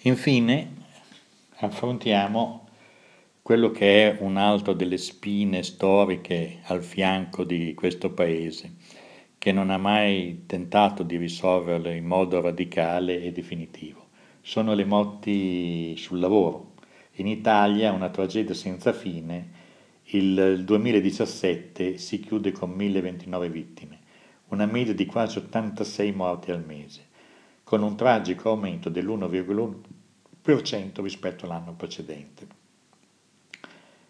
Infine 0.02 0.84
affrontiamo 1.56 2.68
quello 3.42 3.72
che 3.72 4.10
è 4.10 4.22
un 4.22 4.38
altro 4.38 4.74
delle 4.74 4.98
spine 4.98 5.64
storiche 5.64 6.60
al 6.66 6.84
fianco 6.84 7.44
di 7.44 7.74
questo 7.74 8.12
paese, 8.12 8.74
che 9.46 9.52
non 9.52 9.70
ha 9.70 9.78
mai 9.78 10.46
tentato 10.48 11.04
di 11.04 11.18
risolverlo 11.18 11.92
in 11.92 12.04
modo 12.04 12.42
radicale 12.42 13.22
e 13.22 13.32
definitivo. 13.32 14.08
Sono 14.42 14.74
le 14.74 14.86
morti 14.86 15.96
sul 15.98 16.18
lavoro. 16.18 16.72
In 17.18 17.28
Italia 17.28 17.92
una 17.92 18.10
tragedia 18.10 18.56
senza 18.56 18.92
fine, 18.92 19.50
il 20.06 20.64
2017 20.66 22.00
si 22.00 22.20
chiude 22.22 22.52
con 22.54 22.72
1029 22.72 23.50
vittime, 23.50 24.00
una 24.48 24.66
media 24.66 24.96
di 24.96 25.06
quasi 25.06 25.38
86 25.38 26.12
morti 26.12 26.50
al 26.50 26.66
mese 26.66 27.06
con 27.64 27.84
un 27.84 27.96
tragico 27.96 28.50
aumento 28.50 28.90
dell'1,1% 28.90 31.04
rispetto 31.04 31.46
all'anno 31.46 31.75
precedente. 31.75 32.48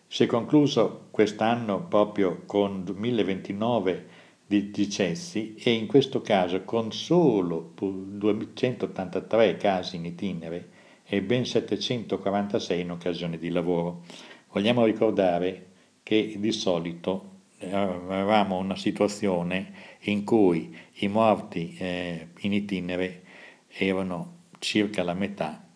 Si 0.08 0.24
è 0.24 0.28
concluso 0.28 1.08
quest'anno 1.12 1.82
proprio 1.82 2.44
con 2.46 2.86
1029 2.96 4.15
di 4.46 4.70
decessi 4.70 5.56
e 5.56 5.72
in 5.72 5.88
questo 5.88 6.22
caso 6.22 6.64
con 6.64 6.92
solo 6.92 7.74
283 7.76 9.58
casi 9.58 9.96
in 9.96 10.06
itinere 10.06 10.70
e 11.04 11.22
ben 11.22 11.46
746 11.46 12.80
in 12.80 12.92
occasione 12.92 13.38
di 13.38 13.50
lavoro. 13.50 14.04
Vogliamo 14.52 14.86
ricordare 14.86 15.68
che 16.04 16.36
di 16.38 16.52
solito 16.52 17.34
avevamo 17.60 18.58
una 18.58 18.76
situazione 18.76 19.72
in 20.02 20.24
cui 20.24 20.76
i 21.00 21.08
morti 21.08 21.76
eh, 21.78 22.30
in 22.40 22.54
itinere 22.54 23.24
erano 23.68 24.44
circa 24.60 25.04
la 25.04 25.14
metà 25.14 25.68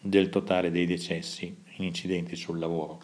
del 0.00 0.28
totale 0.28 0.70
dei 0.70 0.86
decessi 0.86 1.62
in 1.76 1.84
incidenti 1.84 2.36
sul 2.36 2.58
lavoro. 2.58 3.00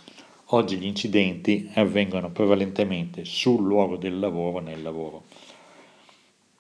Oggi 0.52 0.78
gli 0.78 0.84
incidenti 0.84 1.70
avvengono 1.74 2.32
prevalentemente 2.32 3.24
sul 3.24 3.64
luogo 3.64 3.96
del 3.96 4.18
lavoro 4.18 4.58
nel 4.58 4.82
lavoro. 4.82 5.22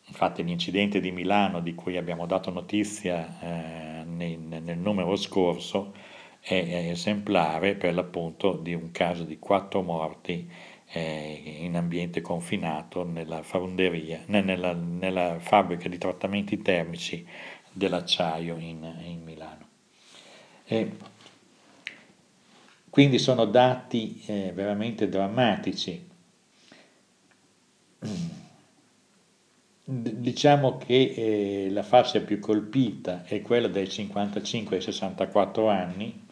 Infatti 0.06 0.44
l'incidente 0.44 1.00
di 1.00 1.10
Milano 1.10 1.60
di 1.60 1.74
cui 1.74 1.96
abbiamo 1.96 2.24
dato 2.26 2.52
notizia 2.52 3.40
eh, 3.40 4.04
nel, 4.04 4.38
nel, 4.38 4.78
numero 4.78 5.16
scorso 5.16 5.92
è, 6.40 6.54
è, 6.54 6.90
esemplare 6.90 7.74
per 7.74 7.92
l'appunto 7.92 8.52
di 8.52 8.74
un 8.74 8.92
caso 8.92 9.24
di 9.24 9.40
quattro 9.40 9.82
morti 9.82 10.48
eh, 10.92 11.58
in 11.58 11.74
ambiente 11.74 12.20
confinato 12.20 13.02
nella, 13.02 13.42
nella, 14.26 14.72
nella 14.72 15.40
fabbrica 15.40 15.88
di 15.88 15.98
trattamenti 15.98 16.62
termici 16.62 17.26
dell'acciaio 17.72 18.56
in, 18.56 18.84
in 19.04 19.22
Milano. 19.24 19.66
E 20.64 20.92
quindi 22.90 23.18
sono 23.18 23.44
dati 23.46 24.22
eh, 24.26 24.52
veramente 24.54 25.08
drammatici. 25.08 26.08
Diciamo 29.84 30.76
che 30.78 31.14
eh, 31.16 31.70
la 31.70 31.82
fascia 31.82 32.20
più 32.20 32.38
colpita 32.38 33.24
è 33.24 33.40
quella 33.42 33.68
dai 33.68 33.88
55 33.88 34.76
ai 34.76 34.82
64 34.82 35.68
anni, 35.68 36.26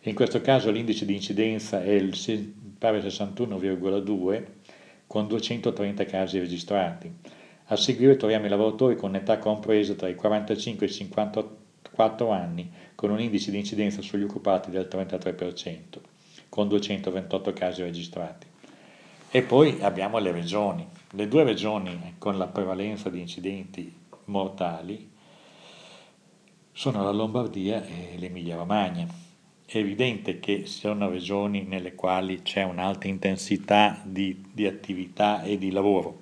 in 0.00 0.14
questo 0.14 0.40
caso 0.40 0.70
l'indice 0.70 1.04
di 1.04 1.14
incidenza 1.14 1.82
è 1.82 1.90
il 1.90 2.14
pari 2.78 3.00
61,2 3.00 4.44
con 5.06 5.26
230 5.26 6.04
casi 6.04 6.38
registrati 6.38 7.12
a 7.68 7.76
seguire 7.76 8.16
troviamo 8.16 8.46
i 8.46 8.48
lavoratori 8.48 8.94
con 8.94 9.16
età 9.16 9.38
compresa 9.38 9.94
tra 9.94 10.08
i 10.08 10.14
45 10.14 10.86
e 10.86 10.88
i 10.88 10.92
54 11.96 12.30
anni, 12.30 12.70
con 12.94 13.10
un 13.10 13.20
indice 13.20 13.50
di 13.50 13.58
incidenza 13.58 14.02
sugli 14.02 14.22
occupati 14.22 14.70
del 14.70 14.86
33%, 14.90 15.98
con 16.50 16.68
228 16.68 17.52
casi 17.54 17.82
registrati. 17.82 18.46
E 19.30 19.42
poi 19.42 19.78
abbiamo 19.80 20.18
le 20.18 20.30
regioni. 20.30 20.86
Le 21.12 21.26
due 21.26 21.42
regioni 21.42 22.14
con 22.18 22.36
la 22.36 22.46
prevalenza 22.46 23.08
di 23.08 23.20
incidenti 23.20 23.92
mortali 24.26 25.10
sono 26.72 27.02
la 27.02 27.10
Lombardia 27.10 27.84
e 27.84 28.16
l'Emilia 28.18 28.56
Romagna. 28.56 29.06
È 29.64 29.78
evidente 29.78 30.38
che 30.38 30.66
sono 30.66 31.08
regioni 31.08 31.64
nelle 31.64 31.94
quali 31.94 32.42
c'è 32.42 32.62
un'alta 32.62 33.08
intensità 33.08 34.00
di, 34.04 34.44
di 34.52 34.66
attività 34.66 35.42
e 35.42 35.58
di 35.58 35.70
lavoro 35.72 36.18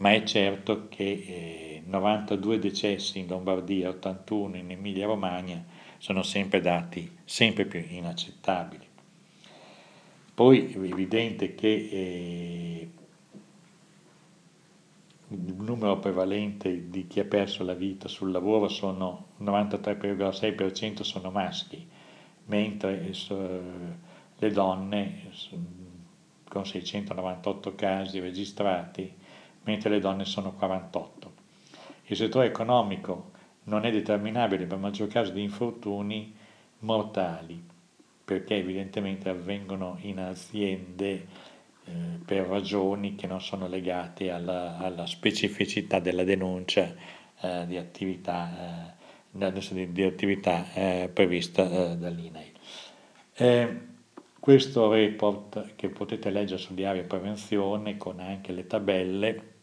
ma 0.00 0.12
è 0.12 0.22
certo 0.24 0.86
che 0.88 1.04
eh, 1.04 1.69
92 1.90 2.58
decessi 2.60 3.18
in 3.18 3.26
Lombardia, 3.26 3.88
81 3.88 4.56
in 4.56 4.70
Emilia 4.70 5.06
Romagna 5.06 5.62
sono 5.98 6.22
sempre 6.22 6.60
dati 6.60 7.18
sempre 7.24 7.66
più 7.66 7.84
inaccettabili. 7.86 8.86
Poi 10.32 10.72
è 10.72 10.78
evidente 10.78 11.54
che 11.54 11.68
eh, 11.68 12.90
il 15.28 15.54
numero 15.58 15.98
prevalente 15.98 16.88
di 16.88 17.06
chi 17.06 17.20
ha 17.20 17.24
perso 17.24 17.64
la 17.64 17.74
vita 17.74 18.08
sul 18.08 18.30
lavoro 18.30 18.68
sono 18.68 19.26
93,6% 19.42 21.02
sono 21.02 21.30
maschi, 21.30 21.86
mentre 22.46 23.10
eh, 23.10 23.60
le 24.38 24.50
donne 24.50 25.30
con 26.48 26.64
698 26.64 27.74
casi 27.74 28.20
registrati 28.20 29.18
mentre 29.64 29.90
le 29.90 30.00
donne 30.00 30.24
sono 30.24 30.52
48. 30.52 31.19
Il 32.10 32.16
settore 32.16 32.46
economico 32.46 33.30
non 33.64 33.84
è 33.84 33.92
determinabile 33.92 34.66
per 34.66 34.78
maggior 34.78 35.06
caso 35.06 35.30
di 35.30 35.42
infortuni 35.42 36.34
mortali, 36.80 37.62
perché 38.24 38.56
evidentemente 38.56 39.28
avvengono 39.28 39.96
in 40.00 40.18
aziende 40.18 41.26
eh, 41.84 41.92
per 42.24 42.48
ragioni 42.48 43.14
che 43.14 43.28
non 43.28 43.40
sono 43.40 43.68
legate 43.68 44.28
alla, 44.32 44.76
alla 44.78 45.06
specificità 45.06 46.00
della 46.00 46.24
denuncia 46.24 46.92
eh, 47.42 47.64
di 47.68 47.76
attività, 47.76 48.96
eh, 49.30 49.52
di, 49.52 49.92
di 49.92 50.02
attività 50.02 50.72
eh, 50.74 51.10
prevista 51.14 51.62
eh, 51.62 51.96
dall'INAI. 51.96 52.52
Eh, 53.34 53.80
questo 54.40 54.90
report 54.90 55.76
che 55.76 55.88
potete 55.90 56.30
leggere 56.30 56.60
su 56.60 56.74
Diario 56.74 57.04
Prevenzione 57.04 57.96
con 57.96 58.18
anche 58.18 58.50
le 58.50 58.66
tabelle 58.66 59.58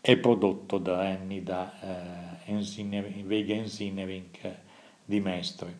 è 0.00 0.16
prodotto 0.16 0.78
da 0.78 1.00
anni 1.00 1.42
da 1.42 2.40
eh, 2.46 2.50
Engineering, 2.52 3.24
Vega 3.24 3.54
Engineering 3.54 4.56
di 5.04 5.20
Mestre. 5.20 5.78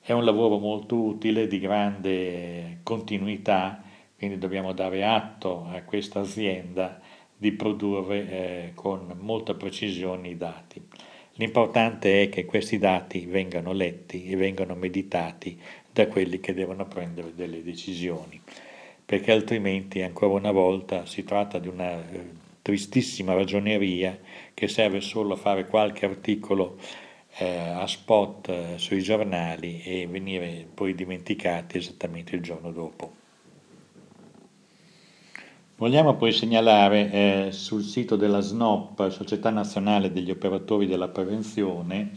È 0.00 0.12
un 0.12 0.24
lavoro 0.24 0.58
molto 0.58 0.96
utile, 0.96 1.46
di 1.46 1.58
grande 1.58 2.80
continuità, 2.82 3.82
quindi 4.16 4.38
dobbiamo 4.38 4.72
dare 4.72 5.04
atto 5.04 5.66
a 5.66 5.82
questa 5.82 6.20
azienda 6.20 7.00
di 7.36 7.52
produrre 7.52 8.30
eh, 8.30 8.72
con 8.74 9.16
molta 9.18 9.54
precisione 9.54 10.28
i 10.28 10.36
dati. 10.36 10.80
L'importante 11.36 12.22
è 12.22 12.28
che 12.28 12.44
questi 12.44 12.78
dati 12.78 13.26
vengano 13.26 13.72
letti 13.72 14.26
e 14.26 14.36
vengano 14.36 14.74
meditati 14.74 15.58
da 15.90 16.06
quelli 16.06 16.38
che 16.38 16.54
devono 16.54 16.86
prendere 16.86 17.34
delle 17.34 17.62
decisioni, 17.62 18.40
perché 19.04 19.32
altrimenti 19.32 20.02
ancora 20.02 20.34
una 20.34 20.52
volta 20.52 21.06
si 21.06 21.24
tratta 21.24 21.58
di 21.58 21.68
una 21.68 22.08
eh, 22.08 22.43
tristissima 22.64 23.34
ragioneria 23.34 24.18
che 24.54 24.68
serve 24.68 25.02
solo 25.02 25.34
a 25.34 25.36
fare 25.36 25.66
qualche 25.66 26.06
articolo 26.06 26.78
eh, 27.36 27.58
a 27.58 27.86
spot 27.86 28.48
eh, 28.48 28.74
sui 28.78 29.02
giornali 29.02 29.82
e 29.82 30.06
venire 30.06 30.66
poi 30.72 30.94
dimenticati 30.94 31.76
esattamente 31.76 32.34
il 32.34 32.40
giorno 32.40 32.72
dopo. 32.72 33.16
Vogliamo 35.76 36.14
poi 36.14 36.32
segnalare 36.32 37.10
eh, 37.10 37.52
sul 37.52 37.82
sito 37.82 38.16
della 38.16 38.40
SNOP, 38.40 39.10
Società 39.10 39.50
Nazionale 39.50 40.10
degli 40.10 40.30
Operatori 40.30 40.86
della 40.86 41.08
Prevenzione, 41.08 42.12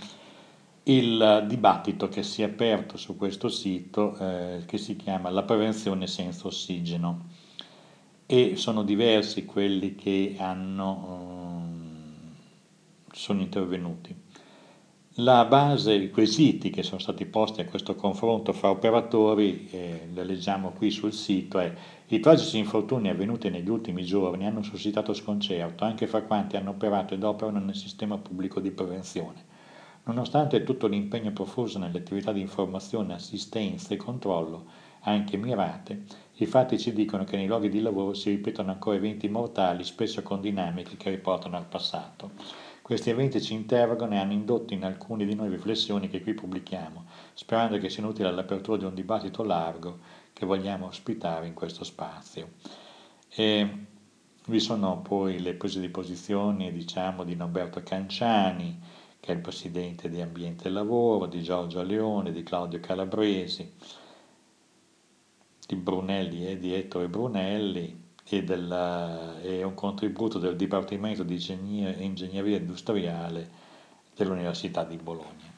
il 0.83 1.43
dibattito 1.45 2.07
che 2.07 2.23
si 2.23 2.41
è 2.41 2.45
aperto 2.45 2.95
su 2.95 3.17
questo 3.17 3.49
sito 3.49 4.15
eh, 4.17 4.63
che 4.65 4.77
si 4.77 4.95
chiama 4.95 5.29
La 5.29 5.43
prevenzione 5.43 6.07
senza 6.07 6.47
ossigeno 6.47 7.35
e 8.29 8.57
sono 8.57 8.83
diversi 8.83 9.45
quelli 9.45 9.95
che 9.95 10.35
hanno, 10.37 11.61
um, 11.63 12.35
sono 13.09 13.41
intervenuti. 13.41 14.13
La 15.21 15.45
base, 15.45 15.93
i 15.93 16.11
quesiti 16.11 16.69
che 16.69 16.83
sono 16.83 16.99
stati 16.99 17.25
posti 17.25 17.61
a 17.61 17.65
questo 17.65 17.95
confronto 17.95 18.53
fra 18.53 18.69
operatori, 18.69 19.67
eh, 19.71 20.09
lo 20.13 20.21
leggiamo 20.23 20.71
qui 20.71 20.91
sul 20.91 21.13
sito, 21.13 21.57
è 21.57 21.73
i 22.07 22.19
tragici 22.19 22.59
infortuni 22.59 23.09
avvenuti 23.09 23.49
negli 23.49 23.69
ultimi 23.69 24.03
giorni 24.03 24.45
hanno 24.45 24.61
suscitato 24.61 25.13
sconcerto 25.13 25.85
anche 25.85 26.05
fra 26.05 26.21
quanti 26.21 26.55
hanno 26.55 26.71
operato 26.71 27.15
ed 27.15 27.23
operano 27.23 27.59
nel 27.59 27.75
sistema 27.75 28.17
pubblico 28.17 28.59
di 28.59 28.69
prevenzione. 28.69 29.45
Nonostante 30.03 30.63
tutto 30.63 30.87
l'impegno 30.87 31.31
profuso 31.31 31.79
nelle 31.79 31.97
attività 31.97 32.31
di 32.31 32.41
informazione, 32.41 33.13
assistenza 33.13 33.93
e 33.93 33.97
controllo, 33.97 34.65
anche 35.01 35.37
mirate, 35.37 36.03
i 36.39 36.45
fatti 36.45 36.77
ci 36.77 36.93
dicono 36.93 37.23
che 37.23 37.35
nei 37.35 37.47
luoghi 37.47 37.69
di 37.69 37.81
lavoro 37.81 38.13
si 38.13 38.29
ripetono 38.29 38.71
ancora 38.71 38.95
eventi 38.95 39.27
mortali, 39.27 39.83
spesso 39.83 40.21
con 40.21 40.39
dinamiche 40.39 40.95
che 40.95 41.09
riportano 41.09 41.57
al 41.57 41.65
passato. 41.65 42.31
Questi 42.81 43.09
eventi 43.09 43.41
ci 43.41 43.53
interrogano 43.53 44.13
e 44.13 44.17
hanno 44.17 44.33
indotto 44.33 44.73
in 44.73 44.85
alcuni 44.85 45.25
di 45.25 45.33
noi 45.33 45.49
riflessioni 45.49 46.07
che 46.07 46.21
qui 46.21 46.35
pubblichiamo, 46.35 47.05
sperando 47.33 47.79
che 47.79 47.89
siano 47.89 48.09
utili 48.09 48.27
all'apertura 48.27 48.77
di 48.77 48.85
un 48.85 48.93
dibattito 48.93 49.43
largo 49.43 49.99
che 50.31 50.45
vogliamo 50.45 50.85
ospitare 50.85 51.47
in 51.47 51.55
questo 51.55 51.83
spazio. 51.83 52.51
E 53.29 53.69
vi 54.45 54.59
sono 54.59 55.01
poi 55.01 55.39
le 55.41 55.55
prese 55.55 55.79
di 55.79 55.89
posizione 55.89 56.71
diciamo, 56.71 57.23
di 57.23 57.35
Norberto 57.35 57.81
Canciani, 57.83 58.79
che 59.19 59.31
è 59.31 59.35
il 59.35 59.41
presidente 59.41 60.07
di 60.07 60.21
Ambiente 60.21 60.67
e 60.67 60.71
Lavoro, 60.71 61.25
di 61.25 61.41
Giorgio 61.41 61.81
Leone, 61.81 62.31
di 62.31 62.43
Claudio 62.43 62.79
Calabresi, 62.79 63.73
di 65.67 65.75
Brunelli 65.75 66.47
e 66.47 66.57
di 66.57 66.73
Ettore 66.73 67.09
Brunelli, 67.09 68.05
e, 68.29 68.43
della, 68.43 69.39
e 69.41 69.63
un 69.63 69.73
contributo 69.73 70.39
del 70.39 70.55
Dipartimento 70.55 71.23
di 71.23 71.35
Ingegneria 71.35 72.57
Industriale 72.57 73.49
dell'Università 74.15 74.83
di 74.83 74.97
Bologna. 74.97 75.55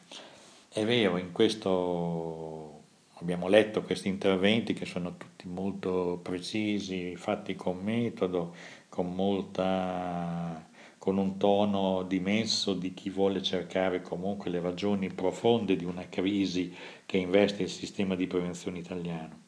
È 0.67 0.85
vero, 0.85 1.17
in 1.17 1.31
questo 1.31 2.81
abbiamo 3.15 3.47
letto 3.47 3.81
questi 3.81 4.07
interventi 4.07 4.73
che 4.73 4.85
sono 4.85 5.17
tutti 5.17 5.47
molto 5.47 6.19
precisi, 6.21 7.15
fatti 7.15 7.55
con 7.55 7.77
metodo, 7.77 8.53
con, 8.87 9.13
molta, 9.13 10.67
con 10.97 11.17
un 11.17 11.37
tono 11.37 12.03
dimesso 12.03 12.73
di 12.73 12.93
chi 12.93 13.09
vuole 13.09 13.41
cercare 13.41 14.01
comunque 14.01 14.51
le 14.51 14.59
ragioni 14.59 15.11
profonde 15.11 15.75
di 15.75 15.85
una 15.85 16.07
crisi 16.07 16.73
che 17.05 17.17
investe 17.17 17.63
il 17.63 17.69
sistema 17.69 18.15
di 18.15 18.27
prevenzione 18.27 18.77
italiano. 18.77 19.47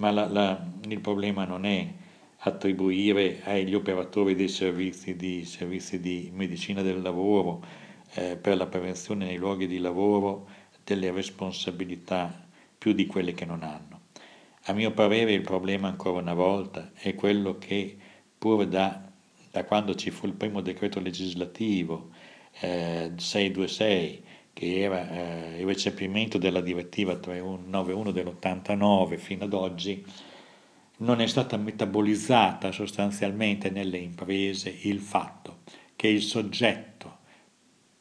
Ma 0.00 0.10
la, 0.10 0.26
la, 0.28 0.66
il 0.88 1.00
problema 1.00 1.44
non 1.44 1.66
è 1.66 1.86
attribuire 2.38 3.42
agli 3.44 3.74
operatori 3.74 4.34
dei 4.34 4.48
servizi 4.48 5.14
di, 5.14 5.44
servizi 5.44 6.00
di 6.00 6.30
medicina 6.32 6.80
del 6.80 7.02
lavoro 7.02 7.62
eh, 8.14 8.36
per 8.36 8.56
la 8.56 8.66
prevenzione 8.66 9.26
nei 9.26 9.36
luoghi 9.36 9.66
di 9.66 9.76
lavoro 9.76 10.48
delle 10.84 11.10
responsabilità 11.10 12.48
più 12.78 12.92
di 12.92 13.04
quelle 13.04 13.34
che 13.34 13.44
non 13.44 13.62
hanno. 13.62 14.00
A 14.64 14.72
mio 14.72 14.90
parere 14.92 15.34
il 15.34 15.42
problema 15.42 15.88
ancora 15.88 16.18
una 16.18 16.32
volta 16.34 16.92
è 16.94 17.14
quello 17.14 17.58
che 17.58 17.94
pur 18.38 18.66
da, 18.66 19.06
da 19.50 19.64
quando 19.64 19.94
ci 19.94 20.10
fu 20.10 20.24
il 20.24 20.32
primo 20.32 20.62
decreto 20.62 20.98
legislativo 20.98 22.08
eh, 22.60 23.12
626 23.16 24.24
che 24.52 24.80
era 24.80 25.10
eh, 25.10 25.60
il 25.60 25.66
recepimento 25.66 26.38
della 26.38 26.60
direttiva 26.60 27.16
391 27.16 28.10
dell'89 28.10 29.16
fino 29.16 29.44
ad 29.44 29.52
oggi, 29.52 30.04
non 30.98 31.20
è 31.20 31.26
stata 31.26 31.56
metabolizzata 31.56 32.72
sostanzialmente 32.72 33.70
nelle 33.70 33.98
imprese 33.98 34.74
il 34.82 35.00
fatto 35.00 35.58
che 35.96 36.08
il 36.08 36.22
soggetto 36.22 37.18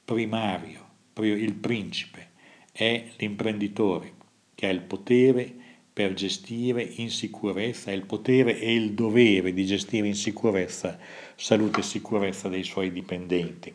primario, 0.03 0.88
il 1.15 1.53
principe, 1.53 2.29
è 2.71 3.05
l'imprenditore 3.17 4.13
che 4.55 4.67
ha 4.67 4.69
il 4.69 4.81
potere 4.81 5.53
per 5.91 6.13
gestire 6.13 6.81
in 6.81 7.09
sicurezza, 7.09 7.91
il 7.91 8.05
potere 8.05 8.57
e 8.57 8.73
il 8.73 8.93
dovere 8.93 9.53
di 9.53 9.65
gestire 9.65 10.07
in 10.07 10.15
sicurezza 10.15 10.97
salute 11.35 11.81
e 11.81 11.83
sicurezza 11.83 12.47
dei 12.47 12.63
suoi 12.63 12.91
dipendenti, 12.91 13.73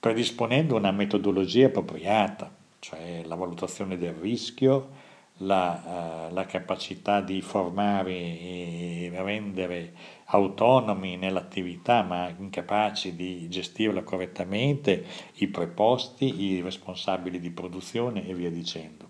predisponendo 0.00 0.76
una 0.76 0.90
metodologia 0.92 1.66
appropriata, 1.66 2.50
cioè 2.78 3.22
la 3.24 3.34
valutazione 3.34 3.98
del 3.98 4.14
rischio, 4.14 5.08
la, 5.42 6.28
uh, 6.30 6.34
la, 6.34 6.46
capacità 6.46 7.20
di 7.20 7.40
formare 7.40 8.12
e 8.12 9.10
rendere 9.14 9.92
autonomi 10.26 11.16
nell'attività 11.16 12.02
ma 12.02 12.28
incapaci 12.28 13.14
di 13.14 13.48
gestirla 13.48 14.02
correttamente 14.02 15.04
i 15.36 15.48
preposti, 15.48 16.42
i 16.42 16.60
responsabili 16.60 17.38
di 17.38 17.50
produzione 17.50 18.26
e 18.26 18.34
via 18.34 18.50
dicendo. 18.50 19.08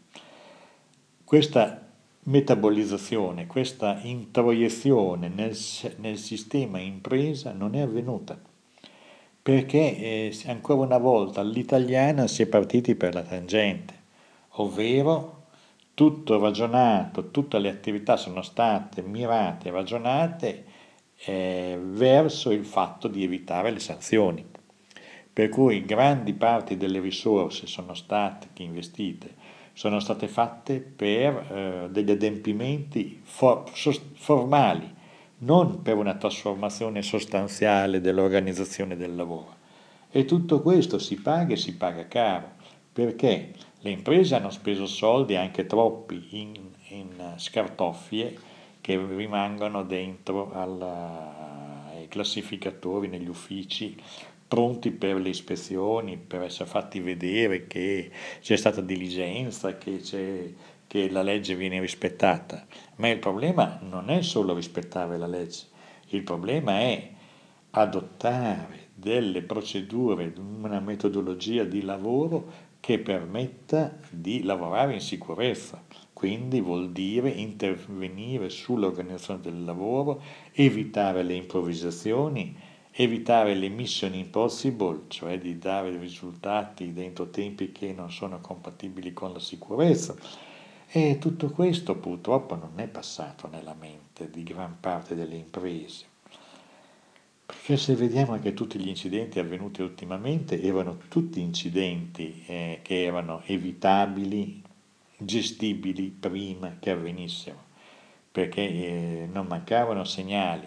Questa 1.24 1.86
metabolizzazione, 2.24 3.46
questa 3.46 3.98
introiezione 4.02 5.28
nel, 5.28 5.56
nel 5.98 6.18
sistema 6.18 6.78
impresa 6.78 7.52
non 7.52 7.74
è 7.74 7.80
avvenuta 7.80 8.38
perché 9.42 9.96
eh, 9.96 10.36
ancora 10.46 10.82
una 10.82 10.98
volta 10.98 11.40
all'italiana 11.40 12.26
si 12.26 12.42
è 12.42 12.46
partiti 12.46 12.94
per 12.94 13.14
la 13.14 13.22
tangente, 13.22 13.94
ovvero 14.54 15.46
tutto 15.94 16.38
ragionato, 16.38 17.30
tutte 17.30 17.58
le 17.58 17.68
attività 17.68 18.16
sono 18.16 18.42
state 18.42 19.02
mirate 19.02 19.70
ragionate 19.70 20.64
eh, 21.24 21.78
verso 21.80 22.50
il 22.50 22.64
fatto 22.64 23.08
di 23.08 23.22
evitare 23.22 23.70
le 23.70 23.80
sanzioni. 23.80 24.44
Per 25.32 25.48
cui 25.48 25.84
grandi 25.84 26.32
parti 26.34 26.76
delle 26.76 27.00
risorse 27.00 27.66
sono 27.66 27.94
state 27.94 28.48
investite, 28.62 29.34
sono 29.72 30.00
state 30.00 30.28
fatte 30.28 30.80
per 30.80 31.52
eh, 31.52 31.88
degli 31.90 32.10
adempimenti 32.10 33.20
for, 33.22 33.64
formali, 34.14 34.98
non 35.40 35.82
per 35.82 35.96
una 35.96 36.16
trasformazione 36.16 37.02
sostanziale 37.02 38.00
dell'organizzazione 38.00 38.96
del 38.96 39.14
lavoro. 39.14 39.56
E 40.10 40.24
tutto 40.24 40.60
questo 40.60 40.98
si 40.98 41.16
paga 41.16 41.54
e 41.54 41.56
si 41.56 41.76
paga 41.76 42.08
caro, 42.08 42.52
perché? 42.92 43.52
Le 43.82 43.90
imprese 43.90 44.34
hanno 44.34 44.50
speso 44.50 44.86
soldi, 44.86 45.36
anche 45.36 45.66
troppi, 45.66 46.26
in, 46.30 46.54
in 46.88 47.34
scartoffie 47.36 48.36
che 48.80 48.96
rimangono 48.96 49.84
dentro 49.84 50.52
alla, 50.52 51.88
ai 51.94 52.08
classificatori 52.08 53.08
negli 53.08 53.28
uffici 53.28 53.96
pronti 54.50 54.90
per 54.90 55.14
le 55.14 55.28
ispezioni, 55.28 56.16
per 56.16 56.42
essere 56.42 56.68
fatti 56.68 56.98
vedere 56.98 57.68
che 57.68 58.10
c'è 58.40 58.56
stata 58.56 58.80
diligenza, 58.80 59.78
che, 59.78 60.02
che 60.90 61.08
la 61.08 61.22
legge 61.22 61.54
viene 61.54 61.78
rispettata. 61.78 62.66
Ma 62.96 63.06
il 63.06 63.20
problema 63.20 63.78
non 63.80 64.10
è 64.10 64.22
solo 64.22 64.56
rispettare 64.56 65.18
la 65.18 65.28
legge, 65.28 65.66
il 66.08 66.24
problema 66.24 66.80
è 66.80 67.10
adottare 67.70 68.88
delle 68.92 69.42
procedure, 69.42 70.32
una 70.36 70.80
metodologia 70.80 71.62
di 71.62 71.82
lavoro 71.82 72.52
che 72.80 72.98
permetta 72.98 73.98
di 74.10 74.42
lavorare 74.42 74.94
in 74.94 75.00
sicurezza. 75.00 75.80
quindi 76.12 76.60
vuol 76.60 76.90
dire 76.90 77.30
intervenire 77.30 78.50
sull'organizzazione 78.50 79.42
del 79.42 79.64
lavoro, 79.64 80.20
evitare 80.52 81.22
le 81.22 81.34
improvvisazioni, 81.34 82.54
evitare 82.90 83.54
le 83.54 83.68
mission 83.68 84.12
impossible, 84.14 85.02
cioè 85.06 85.38
di 85.38 85.56
dare 85.56 85.96
risultati 85.96 86.92
dentro 86.92 87.30
tempi 87.30 87.70
che 87.70 87.92
non 87.92 88.10
sono 88.10 88.40
compatibili 88.40 89.12
con 89.12 89.32
la 89.32 89.38
sicurezza. 89.38 90.49
E 90.92 91.18
tutto 91.20 91.50
questo 91.50 91.94
purtroppo 91.94 92.56
non 92.56 92.72
è 92.74 92.88
passato 92.88 93.46
nella 93.46 93.76
mente 93.78 94.28
di 94.28 94.42
gran 94.42 94.78
parte 94.80 95.14
delle 95.14 95.36
imprese. 95.36 96.04
Perché 97.46 97.76
se 97.76 97.94
vediamo 97.94 98.36
che 98.40 98.54
tutti 98.54 98.76
gli 98.76 98.88
incidenti 98.88 99.38
avvenuti 99.38 99.82
ultimamente 99.82 100.60
erano 100.60 100.98
tutti 101.06 101.40
incidenti 101.40 102.42
eh, 102.44 102.80
che 102.82 103.04
erano 103.04 103.42
evitabili, 103.46 104.60
gestibili 105.16 106.08
prima 106.08 106.78
che 106.80 106.90
avvenissero, 106.90 107.62
perché 108.32 108.60
eh, 108.62 109.28
non 109.32 109.46
mancavano 109.46 110.02
segnali, 110.02 110.66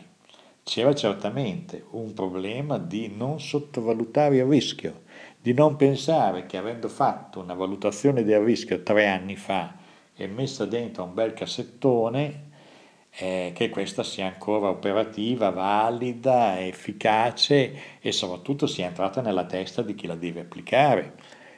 c'era 0.64 0.96
certamente 0.96 1.84
un 1.90 2.14
problema 2.14 2.78
di 2.78 3.14
non 3.14 3.42
sottovalutare 3.42 4.38
il 4.38 4.46
rischio, 4.46 5.02
di 5.38 5.54
non 5.54 5.76
pensare 5.76 6.46
che 6.46 6.56
avendo 6.56 6.88
fatto 6.88 7.42
una 7.42 7.54
valutazione 7.54 8.24
del 8.24 8.40
rischio 8.40 8.84
tre 8.84 9.10
anni 9.10 9.36
fa 9.36 9.82
e 10.16 10.28
messa 10.28 10.66
dentro 10.66 11.04
un 11.04 11.14
bel 11.14 11.34
cassettone, 11.34 12.52
eh, 13.16 13.52
che 13.54 13.70
questa 13.70 14.04
sia 14.04 14.26
ancora 14.26 14.70
operativa, 14.70 15.50
valida, 15.50 16.60
efficace 16.60 18.00
e 18.00 18.12
soprattutto 18.12 18.66
sia 18.66 18.88
entrata 18.88 19.22
nella 19.22 19.46
testa 19.46 19.82
di 19.82 19.94
chi 19.94 20.08
la 20.08 20.16
deve 20.16 20.42
applicare. 20.42 21.16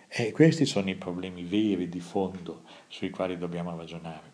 E 0.07 0.31
questi 0.31 0.65
sono 0.65 0.89
i 0.89 0.95
problemi 0.95 1.43
veri 1.43 1.89
di 1.89 1.99
fondo 1.99 2.61
sui 2.87 3.09
quali 3.09 3.37
dobbiamo 3.37 3.75
ragionare. 3.75 4.33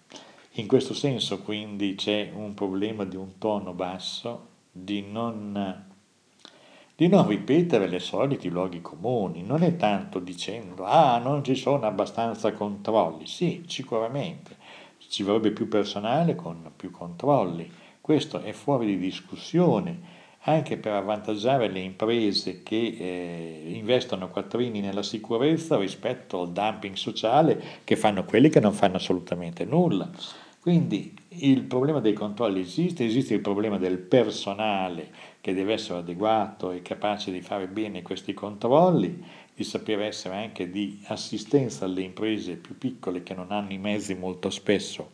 In 0.56 0.68
questo 0.68 0.94
senso 0.94 1.42
quindi 1.42 1.96
c'è 1.96 2.30
un 2.34 2.54
problema 2.54 3.06
di 3.06 3.16
un 3.16 3.38
tono 3.38 3.74
basso, 3.74 4.48
di 4.72 5.02
non, 5.02 5.91
di 7.02 7.08
non 7.08 7.28
ripetere 7.28 7.88
le 7.88 7.98
soliti 7.98 8.48
luoghi 8.48 8.80
comuni, 8.80 9.42
non 9.42 9.64
è 9.64 9.76
tanto 9.76 10.20
dicendo 10.20 10.86
ah 10.86 11.18
non 11.18 11.44
ci 11.44 11.56
sono 11.56 11.88
abbastanza 11.88 12.52
controlli, 12.52 13.26
sì 13.26 13.64
sicuramente. 13.66 14.56
Ci 15.00 15.24
vorrebbe 15.24 15.50
più 15.50 15.68
personale 15.68 16.36
con 16.36 16.72
più 16.76 16.92
controlli, 16.92 17.68
questo 18.00 18.42
è 18.42 18.52
fuori 18.52 18.86
di 18.86 19.00
discussione 19.00 20.20
anche 20.42 20.78
per 20.78 20.94
avvantaggiare 20.94 21.70
le 21.70 21.80
imprese 21.80 22.62
che 22.62 22.96
eh, 23.00 23.64
investono 23.74 24.30
quattrini 24.30 24.80
nella 24.80 25.02
sicurezza 25.02 25.78
rispetto 25.78 26.42
al 26.42 26.52
dumping 26.52 26.94
sociale 26.94 27.60
che 27.84 27.96
fanno 27.96 28.26
quelli 28.26 28.50
che 28.50 28.60
non 28.60 28.74
fanno 28.74 28.98
assolutamente 28.98 29.66
nulla. 29.66 30.08
Quindi 30.62 31.12
il 31.30 31.64
problema 31.64 32.00
dei 32.00 32.14
controlli 32.14 32.60
esiste, 32.60 33.04
esiste 33.04 33.34
il 33.34 33.42
problema 33.42 33.80
del 33.80 33.98
personale 33.98 35.10
che 35.42 35.56
deve 35.56 35.74
essere 35.74 36.00
adeguato 36.00 36.70
e 36.70 36.84
capace 36.84 37.32
di 37.32 37.42
fare 37.42 37.68
bene 37.68 38.04
questi 38.04 38.34
controlli, 38.34 39.24
di 39.56 39.64
sapere 39.64 40.06
essere 40.06 40.36
anche 40.36 40.70
di 40.70 41.02
assistenza 41.08 41.86
alle 41.86 42.04
imprese 42.04 42.58
più 42.58 42.78
piccole 42.78 43.24
che 43.24 43.34
non 43.34 43.52
hanno 43.52 43.72
i 43.72 43.80
mezzi 43.80 44.14
molto 44.14 44.52
spesso 44.52 45.10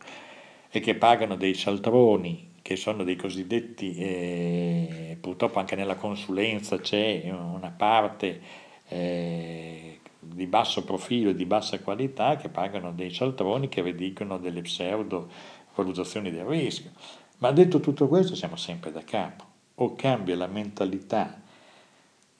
e 0.68 0.80
che 0.80 0.96
pagano 0.96 1.34
dei 1.34 1.54
cialtroni 1.54 2.56
che 2.60 2.76
sono 2.76 3.02
dei 3.02 3.16
cosiddetti, 3.16 3.94
eh, 3.96 5.16
purtroppo 5.18 5.60
anche 5.60 5.76
nella 5.76 5.96
consulenza 5.96 6.78
c'è 6.78 7.22
una 7.30 7.70
parte 7.70 8.40
eh, 8.88 9.98
di 10.18 10.46
basso 10.46 10.84
profilo 10.84 11.30
e 11.30 11.34
di 11.34 11.46
bassa 11.46 11.80
qualità 11.80 12.36
che 12.36 12.48
pagano 12.48 12.92
dei 12.92 13.12
cialtroni 13.12 13.68
che 13.68 13.82
redicono 13.82 14.38
delle 14.38 14.62
pseudo 14.62 15.28
valutazioni 15.74 16.30
del 16.30 16.44
rischio. 16.44 16.90
Ma 17.38 17.52
detto 17.52 17.80
tutto 17.80 18.08
questo 18.08 18.34
siamo 18.34 18.56
sempre 18.56 18.90
da 18.90 19.02
capo. 19.02 19.44
O 19.76 19.94
cambia 19.94 20.34
la 20.36 20.48
mentalità 20.48 21.40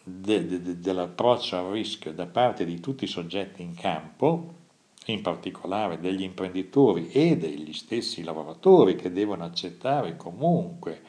de, 0.03 0.47
de, 0.47 0.61
de, 0.61 0.81
dell'approccio 0.81 1.57
al 1.57 1.71
rischio 1.71 2.13
da 2.13 2.27
parte 2.27 2.65
di 2.65 2.81
tutti 2.81 3.05
i 3.05 3.09
soggetti 3.09 3.63
in 3.63 3.75
campo, 3.75 4.55
in 5.07 5.23
particolare 5.23 6.01
degli 6.01 6.23
imprenditori 6.23 7.11
e 7.11 7.37
degli 7.37 7.73
stessi 7.73 8.25
lavoratori 8.25 8.97
che 8.97 9.13
devono 9.13 9.45
accettare 9.45 10.17
comunque 10.17 11.01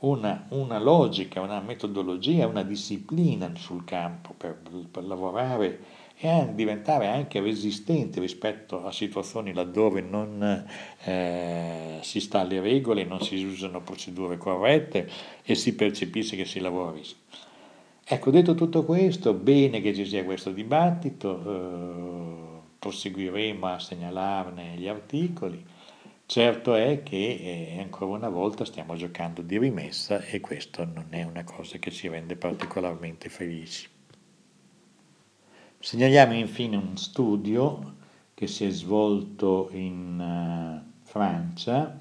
una, 0.00 0.46
una 0.50 0.78
logica, 0.78 1.40
una 1.40 1.60
metodologia, 1.60 2.46
una 2.46 2.62
disciplina 2.62 3.52
sul 3.54 3.84
campo 3.84 4.34
per, 4.36 4.60
per 4.90 5.04
lavorare 5.04 5.97
e 6.20 6.48
diventare 6.52 7.06
anche 7.06 7.40
resistenti 7.40 8.18
rispetto 8.18 8.84
a 8.84 8.90
situazioni 8.90 9.52
laddove 9.52 10.00
non 10.00 10.66
eh, 11.04 11.98
si 12.00 12.20
sta 12.20 12.40
alle 12.40 12.60
regole, 12.60 13.04
non 13.04 13.20
si 13.20 13.42
usano 13.44 13.82
procedure 13.82 14.36
corrette 14.36 15.08
e 15.44 15.54
si 15.54 15.76
percepisce 15.76 16.34
che 16.34 16.44
si 16.44 16.58
lavora 16.58 16.90
a 16.90 16.94
rischio. 16.94 17.18
Ecco, 18.04 18.30
detto 18.30 18.54
tutto 18.54 18.84
questo, 18.84 19.34
bene 19.34 19.80
che 19.80 19.94
ci 19.94 20.06
sia 20.06 20.24
questo 20.24 20.50
dibattito, 20.50 21.42
eh, 21.44 22.60
proseguiremo 22.78 23.66
a 23.66 23.78
segnalarne 23.78 24.74
gli 24.76 24.88
articoli. 24.88 25.62
Certo 26.26 26.74
è 26.74 27.02
che 27.02 27.74
eh, 27.76 27.80
ancora 27.80 28.16
una 28.16 28.28
volta 28.28 28.64
stiamo 28.64 28.96
giocando 28.96 29.40
di 29.42 29.58
rimessa 29.58 30.20
e 30.22 30.40
questo 30.40 30.84
non 30.84 31.06
è 31.10 31.22
una 31.22 31.44
cosa 31.44 31.78
che 31.78 31.90
ci 31.90 32.08
rende 32.08 32.34
particolarmente 32.36 33.28
felici. 33.28 33.97
Segnaliamo 35.88 36.34
infine 36.34 36.76
un 36.76 36.98
studio 36.98 37.94
che 38.34 38.46
si 38.46 38.66
è 38.66 38.68
svolto 38.68 39.70
in 39.72 40.20
uh, 40.20 40.86
Francia, 41.02 41.96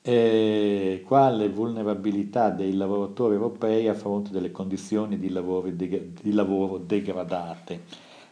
eh, 0.00 1.02
quale 1.04 1.48
vulnerabilità 1.48 2.50
dei 2.50 2.74
lavoratori 2.74 3.34
europei 3.34 3.88
a 3.88 3.94
fronte 3.94 4.30
delle 4.30 4.52
condizioni 4.52 5.18
di 5.18 5.30
lavoro, 5.30 5.68
de- 5.72 6.12
di 6.12 6.30
lavoro 6.30 6.78
degradate. 6.78 7.82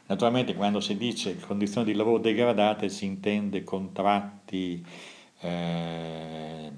Naturalmente 0.07 0.55
quando 0.55 0.79
si 0.79 0.97
dice 0.97 1.37
condizioni 1.41 1.91
di 1.91 1.95
lavoro 1.95 2.19
degradate 2.19 2.89
si 2.91 3.07
intende 3.07 3.65
contratti, 3.65 4.87
eh, 5.41 6.71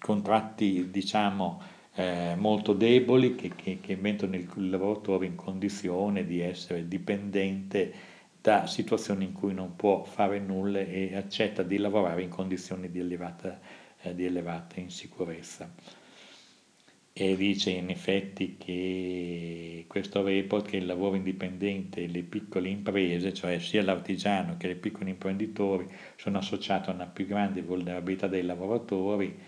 contratti 0.00 0.88
diciamo, 0.90 1.60
eh, 1.94 2.34
molto 2.36 2.72
deboli 2.72 3.34
che, 3.36 3.50
che, 3.54 3.78
che, 3.80 3.96
mettono 3.96 4.34
il, 4.34 4.48
lavoratore 4.68 5.26
in 5.26 5.36
condizione 5.36 6.24
di 6.24 6.40
essere 6.40 6.88
dipendente 6.88 7.92
da 8.40 8.66
situazioni 8.66 9.24
in 9.24 9.32
cui 9.32 9.54
non 9.54 9.76
può 9.76 10.04
fare 10.04 10.38
nulla 10.38 10.80
e 10.80 11.16
accetta 11.16 11.62
di 11.62 11.78
lavorare 11.78 12.22
in 12.22 12.28
condizioni 12.28 12.90
di 12.90 12.98
elevata, 12.98 13.60
eh, 14.02 14.14
di 14.14 14.24
elevata 14.24 14.80
insicurezza. 14.80 15.72
E 17.16 17.36
dice 17.36 17.70
in 17.70 17.90
effetti 17.90 18.56
che 18.58 19.84
questo 19.86 20.24
report 20.24 20.68
che 20.68 20.78
il 20.78 20.86
lavoro 20.86 21.14
indipendente 21.14 22.02
e 22.02 22.08
le 22.08 22.22
piccole 22.24 22.68
imprese, 22.68 23.32
cioè 23.32 23.60
sia 23.60 23.84
l'artigiano 23.84 24.56
che 24.56 24.70
i 24.70 24.74
piccoli 24.74 25.10
imprenditori, 25.10 25.86
sono 26.16 26.38
associati 26.38 26.90
a 26.90 26.92
una 26.92 27.06
più 27.06 27.24
grande 27.26 27.62
vulnerabilità 27.62 28.26
dei 28.26 28.42
lavoratori 28.42 29.38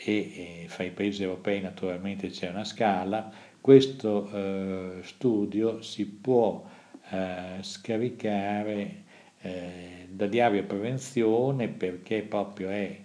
e 0.00 0.66
fra 0.68 0.84
i 0.84 0.90
paesi 0.90 1.24
europei 1.24 1.60
naturalmente 1.60 2.28
c'è 2.28 2.48
una 2.50 2.64
scala, 2.64 3.30
questo 3.60 4.30
eh, 4.32 5.02
studio 5.02 5.82
si 5.82 6.06
può 6.06 6.64
eh, 7.10 7.58
scaricare 7.62 9.02
eh, 9.40 10.06
da 10.08 10.26
Diario 10.26 10.64
Prevenzione 10.64 11.68
perché 11.68 12.22
proprio 12.22 12.68
è, 12.68 12.96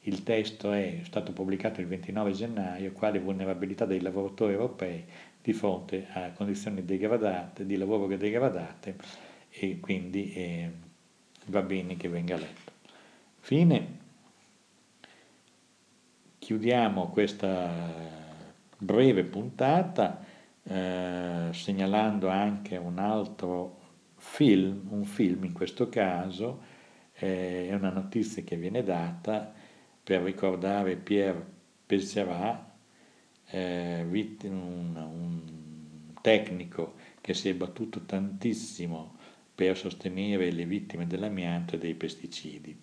il 0.00 0.22
testo 0.22 0.72
è 0.72 1.00
stato 1.04 1.32
pubblicato 1.32 1.80
il 1.80 1.86
29 1.86 2.32
gennaio, 2.32 2.92
quale 2.92 3.18
vulnerabilità 3.18 3.86
dei 3.86 4.00
lavoratori 4.00 4.52
europei 4.52 5.04
di 5.40 5.52
fronte 5.54 6.06
a 6.12 6.32
condizioni 6.32 6.84
degradate, 6.84 7.64
di 7.64 7.76
lavoro 7.76 8.06
degradate 8.06 8.96
e 9.48 9.80
quindi 9.80 10.32
eh, 10.34 10.70
va 11.46 11.62
bene 11.62 11.96
che 11.96 12.08
venga 12.08 12.36
letto. 12.36 12.72
Fine 13.40 14.01
chiudiamo 16.42 17.06
questa 17.10 17.70
breve 18.76 19.22
puntata 19.22 20.24
eh, 20.64 21.50
segnalando 21.52 22.28
anche 22.28 22.76
un 22.76 22.98
altro 22.98 23.78
film, 24.16 24.88
un 24.90 25.04
film 25.04 25.44
in 25.44 25.52
questo 25.52 25.88
caso, 25.88 26.60
eh, 27.14 27.72
una 27.72 27.90
notizia 27.90 28.42
che 28.42 28.56
viene 28.56 28.82
data 28.82 29.54
per 30.02 30.22
ricordare 30.22 30.96
Pierre 30.96 31.46
Pesserat, 31.86 32.70
eh, 33.46 34.02
un, 34.02 34.96
un 34.96 35.40
tecnico 36.20 36.94
che 37.20 37.34
si 37.34 37.50
è 37.50 37.54
battuto 37.54 38.00
tantissimo 38.04 39.14
per 39.54 39.76
sostenere 39.76 40.50
le 40.50 40.64
vittime 40.64 41.06
dell'amianto 41.06 41.76
e 41.76 41.78
dei 41.78 41.94
pesticidi. 41.94 42.76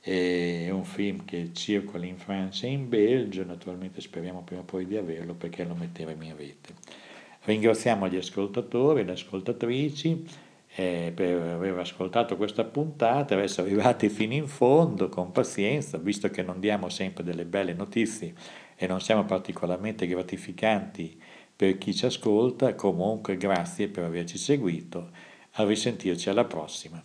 È 0.00 0.70
un 0.70 0.84
film 0.84 1.24
che 1.24 1.50
circola 1.52 2.06
in 2.06 2.18
Francia 2.18 2.66
e 2.66 2.70
in 2.70 2.88
Belgio, 2.88 3.44
naturalmente 3.44 4.00
speriamo 4.00 4.42
prima 4.42 4.62
o 4.62 4.64
poi 4.64 4.86
di 4.86 4.96
averlo 4.96 5.34
perché 5.34 5.64
lo 5.64 5.74
metteremo 5.74 6.24
in 6.24 6.36
rete. 6.36 6.74
Ringraziamo 7.42 8.08
gli 8.08 8.16
ascoltatori 8.16 9.00
e 9.00 9.04
le 9.04 9.12
ascoltatrici 9.12 10.24
eh, 10.74 11.12
per 11.14 11.40
aver 11.40 11.78
ascoltato 11.78 12.36
questa 12.36 12.64
puntata, 12.64 13.34
per 13.34 13.44
essere 13.44 13.66
arrivati 13.66 14.08
fino 14.08 14.34
in 14.34 14.46
fondo 14.46 15.08
con 15.08 15.32
pazienza, 15.32 15.98
visto 15.98 16.28
che 16.28 16.42
non 16.42 16.60
diamo 16.60 16.88
sempre 16.88 17.24
delle 17.24 17.44
belle 17.44 17.74
notizie 17.74 18.34
e 18.76 18.86
non 18.86 19.00
siamo 19.00 19.24
particolarmente 19.24 20.06
gratificanti 20.06 21.20
per 21.56 21.76
chi 21.78 21.92
ci 21.92 22.06
ascolta, 22.06 22.76
comunque 22.76 23.36
grazie 23.36 23.88
per 23.88 24.04
averci 24.04 24.38
seguito, 24.38 25.10
a 25.52 25.64
risentirci 25.64 26.28
alla 26.28 26.44
prossima. 26.44 27.02